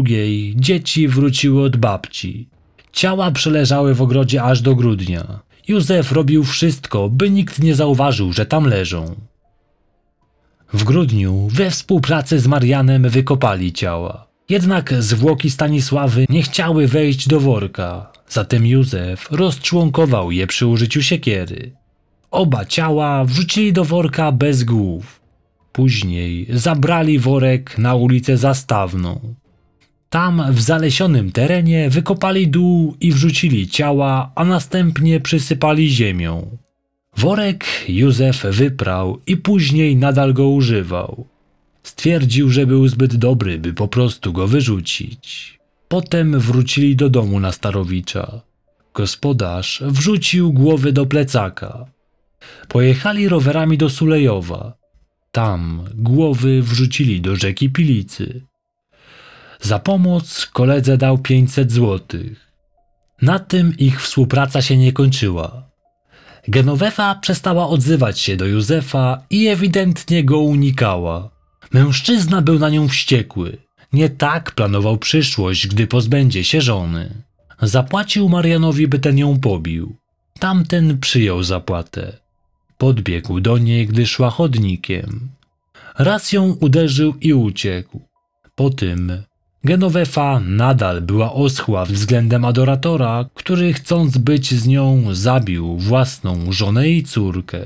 dzieci 0.55 1.09
wróciły 1.09 1.65
od 1.65 1.77
babci. 1.77 2.49
Ciała 2.93 3.31
przeleżały 3.31 3.95
w 3.95 4.03
ogrodzie 4.03 4.43
aż 4.43 4.61
do 4.61 4.75
grudnia. 4.75 5.41
Józef 5.69 6.13
robił 6.13 6.45
wszystko, 6.45 7.09
by 7.09 7.31
nikt 7.31 7.59
nie 7.59 7.75
zauważył, 7.75 8.33
że 8.33 8.47
tam 8.47 8.65
leżą. 8.65 9.15
W 10.73 10.85
grudniu 10.85 11.49
we 11.53 11.71
współpracy 11.71 12.41
z 12.41 12.47
Marianem 12.47 13.09
wykopali 13.09 13.73
ciała. 13.73 14.27
Jednak 14.49 14.95
zwłoki 15.03 15.51
Stanisławy 15.51 16.27
nie 16.29 16.43
chciały 16.43 16.89
wejść 16.89 17.29
do 17.29 17.41
worka, 17.41 18.13
zatem 18.29 18.67
Józef 18.67 19.31
rozczłonkował 19.31 20.31
je 20.31 20.47
przy 20.47 20.67
użyciu 20.67 21.03
siekiery. 21.03 21.73
Oba 22.31 22.65
ciała 22.65 23.25
wrzucili 23.25 23.73
do 23.73 23.85
worka 23.85 24.33
bez 24.33 24.65
głów. 24.65 25.21
Później 25.73 26.47
zabrali 26.51 27.19
worek 27.19 27.79
na 27.79 27.95
ulicę 27.95 28.37
Zastawną. 28.37 29.35
Tam 30.13 30.53
w 30.53 30.61
zalesionym 30.61 31.33
terenie 31.33 31.91
wykopali 31.91 32.49
dół 32.49 32.97
i 33.01 33.13
wrzucili 33.13 33.69
ciała, 33.69 34.33
a 34.35 34.45
następnie 34.45 35.21
przysypali 35.21 35.91
ziemią. 35.91 36.59
Worek 37.17 37.65
Józef 37.89 38.43
wyprał 38.43 39.21
i 39.27 39.37
później 39.37 39.97
nadal 39.97 40.35
go 40.35 40.49
używał. 40.49 41.27
Stwierdził, 41.83 42.51
że 42.51 42.67
był 42.67 42.89
zbyt 42.89 43.17
dobry, 43.17 43.59
by 43.59 43.73
po 43.73 43.89
prostu 43.89 44.33
go 44.33 44.49
wyrzucić. 44.49 45.59
Potem 45.89 46.41
wrócili 46.41 46.97
do 46.97 47.11
domu 47.11 47.41
na 47.41 47.53
Starowicza. 47.53 48.41
Gospodarz 48.95 49.83
wrzucił 49.87 50.53
głowy 50.53 50.93
do 50.93 51.07
plecaka. 51.07 51.87
Pojechali 52.69 53.29
rowerami 53.29 53.79
do 53.79 53.91
Sulejowa. 53.91 54.77
Tam 55.31 55.85
głowy 55.95 56.63
wrzucili 56.63 57.21
do 57.21 57.37
rzeki 57.37 57.71
Pilicy. 57.71 58.52
Za 59.63 59.79
pomoc 59.79 60.47
koledze 60.47 60.99
dał 60.99 61.19
500 61.19 61.73
złotych. 61.73 62.53
Na 63.23 63.39
tym 63.39 63.77
ich 63.79 64.03
współpraca 64.03 64.63
się 64.63 64.77
nie 64.77 64.93
kończyła. 64.93 65.71
Genowefa 66.49 67.15
przestała 67.15 67.69
odzywać 67.69 68.21
się 68.21 68.37
do 68.37 68.47
Józefa 68.47 69.23
i 69.31 69.47
ewidentnie 69.49 70.25
go 70.25 70.39
unikała. 70.39 71.31
Mężczyzna 71.73 72.43
był 72.43 72.59
na 72.59 72.71
nią 72.71 72.89
wściekły. 72.89 73.59
Nie 73.93 74.11
tak 74.11 74.51
planował 74.51 74.99
przyszłość, 74.99 75.67
gdy 75.67 75.87
pozbędzie 75.87 76.45
się 76.45 76.61
żony. 76.61 77.23
Zapłacił 77.63 78.29
Marianowi, 78.29 78.89
by 78.89 78.99
ten 78.99 79.19
ją 79.19 79.41
pobił. 79.41 79.97
Tamten 80.39 80.99
przyjął 80.99 81.43
zapłatę. 81.43 82.19
Podbiegł 82.79 83.41
do 83.41 83.59
niej, 83.59 83.87
gdy 83.87 84.07
szła 84.07 84.31
chodnikiem. 84.31 85.29
Raz 85.99 86.33
ją 86.33 86.57
uderzył 86.61 87.15
i 87.21 87.35
uciekł. 87.35 88.01
Po 88.55 88.71
tym 88.71 89.23
Genovefa 89.65 90.41
nadal 90.41 91.03
była 91.03 91.33
oschła 91.33 91.85
względem 91.85 92.45
adoratora, 92.45 93.29
który 93.35 93.73
chcąc 93.73 94.19
być 94.19 94.55
z 94.55 94.67
nią 94.67 95.15
zabił 95.15 95.77
własną 95.77 96.53
żonę 96.53 96.89
i 96.89 97.05
córkę. 97.05 97.61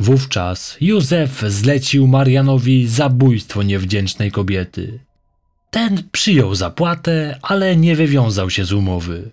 Wówczas 0.00 0.76
Józef 0.80 1.44
zlecił 1.48 2.06
Marianowi 2.06 2.86
zabójstwo 2.86 3.62
niewdzięcznej 3.62 4.30
kobiety. 4.30 4.98
Ten 5.70 6.02
przyjął 6.12 6.54
zapłatę, 6.54 7.38
ale 7.42 7.76
nie 7.76 7.96
wywiązał 7.96 8.50
się 8.50 8.64
z 8.64 8.72
umowy. 8.72 9.30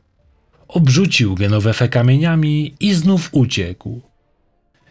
Obrzucił 0.68 1.36
Genowefę 1.36 1.90
kamieniami 1.90 2.76
i 2.80 2.94
znów 2.94 3.30
uciekł. 3.32 4.02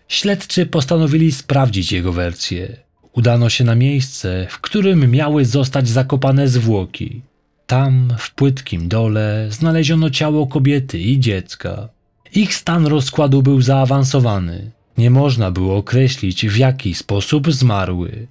Śledczy 0.08 0.66
postanowili 0.66 1.32
sprawdzić 1.32 1.92
jego 1.92 2.12
wersję. 2.12 2.83
Udano 3.16 3.48
się 3.50 3.64
na 3.64 3.74
miejsce, 3.74 4.46
w 4.50 4.60
którym 4.60 5.10
miały 5.10 5.44
zostać 5.44 5.88
zakopane 5.88 6.48
zwłoki. 6.48 7.22
Tam, 7.66 8.14
w 8.18 8.34
płytkim 8.34 8.88
dole, 8.88 9.46
znaleziono 9.50 10.10
ciało 10.10 10.46
kobiety 10.46 10.98
i 10.98 11.20
dziecka. 11.20 11.88
Ich 12.34 12.54
stan 12.54 12.86
rozkładu 12.86 13.42
był 13.42 13.62
zaawansowany. 13.62 14.70
Nie 14.98 15.10
można 15.10 15.50
było 15.50 15.76
określić, 15.76 16.46
w 16.46 16.56
jaki 16.56 16.94
sposób 16.94 17.52
zmarły. 17.52 18.26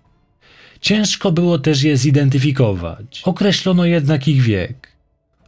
Ciężko 0.81 1.31
było 1.31 1.59
też 1.59 1.83
je 1.83 1.97
zidentyfikować. 1.97 3.21
Określono 3.25 3.85
jednak 3.85 4.27
ich 4.27 4.41
wiek. 4.41 4.91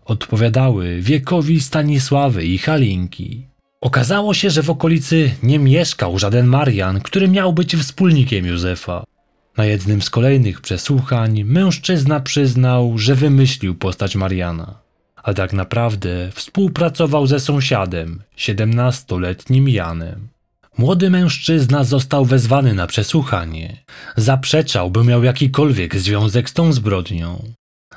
Odpowiadały 0.05 1.01
wiekowi 1.01 1.61
Stanisławy 1.61 2.45
i 2.45 2.57
Halinki. 2.57 3.45
Okazało 3.81 4.33
się, 4.33 4.49
że 4.49 4.63
w 4.63 4.69
okolicy 4.69 5.31
nie 5.43 5.59
mieszkał 5.59 6.19
żaden 6.19 6.47
Marian, 6.47 7.01
który 7.01 7.27
miał 7.27 7.53
być 7.53 7.75
wspólnikiem 7.75 8.45
Józefa. 8.45 9.03
Na 9.57 9.65
jednym 9.65 10.01
z 10.01 10.09
kolejnych 10.09 10.61
przesłuchań 10.61 11.43
mężczyzna 11.43 12.19
przyznał, 12.19 12.97
że 12.97 13.15
wymyślił 13.15 13.75
postać 13.75 14.15
Mariana, 14.15 14.79
a 15.23 15.33
tak 15.33 15.53
naprawdę 15.53 16.29
współpracował 16.33 17.27
ze 17.27 17.39
sąsiadem, 17.39 18.21
siedemnastoletnim 18.35 19.69
Janem. 19.69 20.27
Młody 20.77 21.09
mężczyzna 21.09 21.83
został 21.83 22.25
wezwany 22.25 22.73
na 22.73 22.87
przesłuchanie. 22.87 23.77
Zaprzeczał, 24.15 24.91
by 24.91 25.03
miał 25.03 25.23
jakikolwiek 25.23 25.95
związek 25.95 26.49
z 26.49 26.53
tą 26.53 26.73
zbrodnią. 26.73 27.43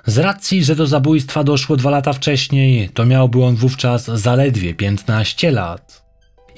Z 0.06 0.18
racji, 0.18 0.64
że 0.64 0.76
do 0.76 0.86
zabójstwa 0.86 1.44
doszło 1.44 1.76
dwa 1.76 1.90
lata 1.90 2.12
wcześniej, 2.12 2.88
to 2.88 3.06
miałby 3.06 3.44
on 3.44 3.56
wówczas 3.56 4.04
zaledwie 4.04 4.74
15 4.74 5.50
lat. 5.50 5.87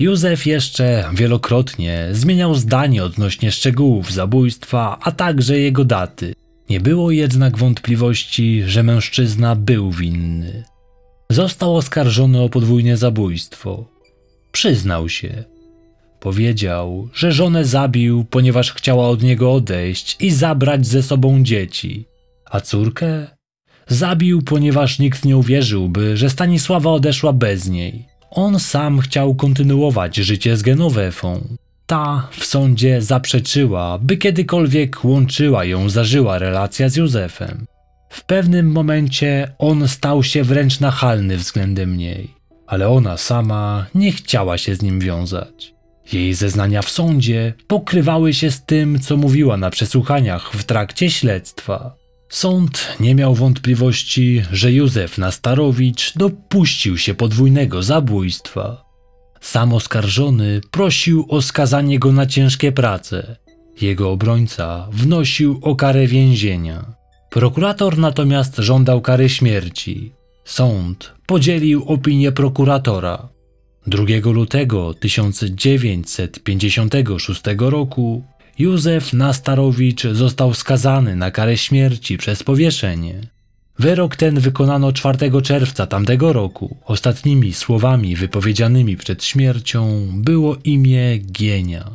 Józef 0.00 0.46
jeszcze 0.46 1.10
wielokrotnie 1.14 2.08
zmieniał 2.12 2.54
zdanie 2.54 3.04
odnośnie 3.04 3.52
szczegółów 3.52 4.12
zabójstwa, 4.12 4.98
a 5.02 5.12
także 5.12 5.58
jego 5.58 5.84
daty. 5.84 6.34
Nie 6.70 6.80
było 6.80 7.10
jednak 7.10 7.58
wątpliwości, 7.58 8.62
że 8.66 8.82
mężczyzna 8.82 9.56
był 9.56 9.90
winny. 9.90 10.64
Został 11.30 11.76
oskarżony 11.76 12.40
o 12.40 12.48
podwójne 12.48 12.96
zabójstwo. 12.96 13.84
Przyznał 14.52 15.08
się. 15.08 15.44
Powiedział, 16.20 17.08
że 17.14 17.32
żonę 17.32 17.64
zabił, 17.64 18.24
ponieważ 18.24 18.72
chciała 18.72 19.08
od 19.08 19.22
niego 19.22 19.52
odejść 19.52 20.16
i 20.20 20.30
zabrać 20.30 20.86
ze 20.86 21.02
sobą 21.02 21.42
dzieci, 21.42 22.06
a 22.50 22.60
córkę 22.60 23.26
zabił, 23.88 24.42
ponieważ 24.42 24.98
nikt 24.98 25.24
nie 25.24 25.36
uwierzyłby, 25.36 26.16
że 26.16 26.30
Stanisława 26.30 26.90
odeszła 26.90 27.32
bez 27.32 27.68
niej. 27.68 28.10
On 28.30 28.58
sam 28.58 29.00
chciał 29.00 29.34
kontynuować 29.34 30.16
życie 30.16 30.56
z 30.56 30.62
Genowefą. 30.62 31.48
Ta 31.86 32.28
w 32.30 32.44
sądzie 32.44 33.02
zaprzeczyła, 33.02 33.98
by 33.98 34.16
kiedykolwiek 34.16 35.04
łączyła 35.04 35.64
ją 35.64 35.88
zażyła 35.88 36.38
relacja 36.38 36.88
z 36.88 36.96
Józefem. 36.96 37.66
W 38.08 38.24
pewnym 38.24 38.72
momencie 38.72 39.52
on 39.58 39.88
stał 39.88 40.22
się 40.22 40.44
wręcz 40.44 40.80
nachalny 40.80 41.36
względem 41.36 41.96
niej, 41.96 42.34
ale 42.66 42.88
ona 42.88 43.16
sama 43.16 43.86
nie 43.94 44.12
chciała 44.12 44.58
się 44.58 44.74
z 44.74 44.82
nim 44.82 45.00
wiązać. 45.00 45.74
Jej 46.12 46.34
zeznania 46.34 46.82
w 46.82 46.90
sądzie 46.90 47.54
pokrywały 47.66 48.34
się 48.34 48.50
z 48.50 48.64
tym, 48.64 49.00
co 49.00 49.16
mówiła 49.16 49.56
na 49.56 49.70
przesłuchaniach 49.70 50.52
w 50.52 50.64
trakcie 50.64 51.10
śledztwa. 51.10 51.99
Sąd 52.30 52.96
nie 53.00 53.14
miał 53.14 53.34
wątpliwości, 53.34 54.42
że 54.52 54.72
Józef 54.72 55.18
Nastarowicz 55.18 56.12
dopuścił 56.16 56.98
się 56.98 57.14
podwójnego 57.14 57.82
zabójstwa. 57.82 58.84
Sam 59.40 59.72
oskarżony 59.72 60.60
prosił 60.70 61.26
o 61.28 61.42
skazanie 61.42 61.98
go 61.98 62.12
na 62.12 62.26
ciężkie 62.26 62.72
prace. 62.72 63.36
Jego 63.80 64.10
obrońca 64.10 64.88
wnosił 64.92 65.58
o 65.62 65.76
karę 65.76 66.06
więzienia. 66.06 66.84
Prokurator 67.30 67.98
natomiast 67.98 68.56
żądał 68.56 69.00
kary 69.00 69.28
śmierci. 69.28 70.12
sąd 70.44 71.14
podzielił 71.26 71.84
opinię 71.84 72.32
prokuratora. 72.32 73.28
2 73.86 74.04
lutego 74.24 74.94
1956 74.94 77.42
roku 77.58 78.24
Józef 78.61 79.12
Nastarowicz 79.12 80.03
został 80.03 80.55
skazany 80.55 81.16
na 81.16 81.31
karę 81.31 81.57
śmierci 81.57 82.18
przez 82.18 82.42
powieszenie. 82.42 83.20
Wyrok 83.79 84.16
ten 84.16 84.40
wykonano 84.40 84.92
4 84.92 85.42
czerwca 85.42 85.87
tamtego 85.87 86.33
roku. 86.33 86.77
Ostatnimi 86.85 87.53
słowami 87.53 88.16
wypowiedzianymi 88.16 88.96
przed 88.96 89.25
śmiercią 89.25 90.09
było 90.14 90.57
imię 90.64 91.18
Gienia. 91.18 91.90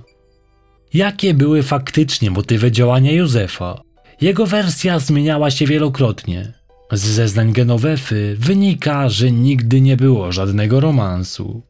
Jakie 0.93 1.33
były 1.33 1.63
faktycznie 1.63 2.31
motywy 2.31 2.71
działania 2.71 3.11
Józefa? 3.11 3.81
Jego 4.21 4.45
wersja 4.45 4.99
zmieniała 4.99 5.51
się 5.51 5.65
wielokrotnie. 5.65 6.53
Z 6.91 7.05
zeznań 7.05 7.53
Genowefy 7.53 8.35
wynika, 8.39 9.09
że 9.09 9.31
nigdy 9.31 9.81
nie 9.81 9.97
było 9.97 10.31
żadnego 10.31 10.79
romansu. 10.79 11.61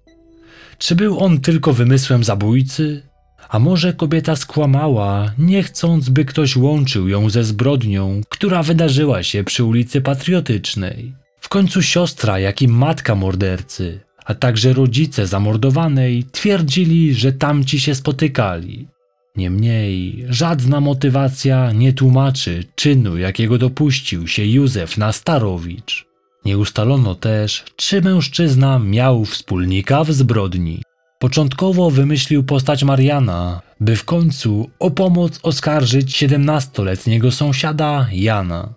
Czy 0.78 0.96
był 0.96 1.20
on 1.20 1.42
tylko 1.42 1.74
wymysłem 1.74 2.24
zabójcy? 2.24 3.15
A 3.50 3.60
może 3.60 3.94
kobieta 3.94 4.36
skłamała, 4.36 5.32
nie 5.38 5.64
chcąc, 5.64 6.10
by 6.10 6.26
ktoś 6.26 6.56
łączył 6.56 7.08
ją 7.08 7.30
ze 7.30 7.44
zbrodnią, 7.44 8.22
która 8.30 8.64
wydarzyła 8.64 9.24
się 9.24 9.44
przy 9.44 9.64
ulicy 9.64 10.02
Patriotycznej? 10.02 11.14
W 11.40 11.50
końcu 11.50 11.82
siostra, 11.82 12.40
jak 12.40 12.62
i 12.62 12.68
matka 12.68 13.16
mordercy, 13.16 14.00
a 14.26 14.36
także 14.36 14.74
rodzice 14.74 15.28
zamordowanej 15.28 16.24
twierdzili, 16.32 17.14
że 17.14 17.34
tamci 17.34 17.80
się 17.80 17.96
spotykali. 17.96 18.88
Niemniej 19.36 20.26
żadna 20.30 20.80
motywacja 20.80 21.72
nie 21.72 21.94
tłumaczy 21.94 22.64
czynu, 22.76 23.18
jakiego 23.18 23.58
dopuścił 23.58 24.28
się 24.28 24.46
Józef 24.46 24.98
Nastarowicz. 24.98 26.06
Nie 26.46 26.58
ustalono 26.58 27.16
też, 27.16 27.64
czy 27.76 28.02
mężczyzna 28.02 28.80
miał 28.80 29.26
wspólnika 29.26 30.04
w 30.04 30.12
zbrodni. 30.12 30.82
Początkowo 31.26 31.92
wymyślił 31.92 32.44
postać 32.44 32.84
Mariana, 32.84 33.62
by 33.80 33.96
w 33.96 34.06
końcu 34.06 34.70
o 34.80 34.92
pomoc 34.92 35.40
oskarżyć 35.44 36.24
17-letniego 36.24 37.32
sąsiada 37.32 38.08
Jana. 38.12 38.74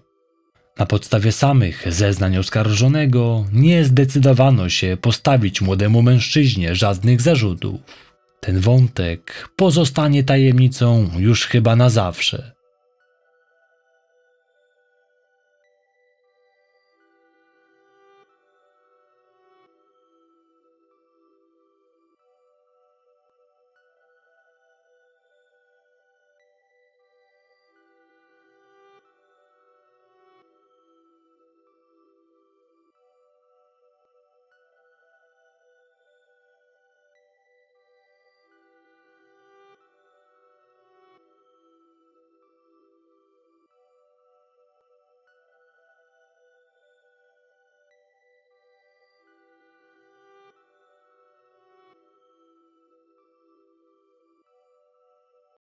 Na 0.78 0.86
podstawie 0.86 1.32
samych 1.32 1.92
zeznań 1.92 2.36
oskarżonego 2.36 3.44
nie 3.52 3.84
zdecydowano 3.84 4.68
się 4.68 4.96
postawić 5.00 5.60
młodemu 5.60 6.02
mężczyźnie 6.02 6.74
żadnych 6.74 7.20
zarzutów. 7.20 7.80
Ten 8.40 8.60
wątek 8.60 9.48
pozostanie 9.56 10.24
tajemnicą 10.24 11.10
już 11.18 11.46
chyba 11.46 11.76
na 11.76 11.90
zawsze. 11.90 12.57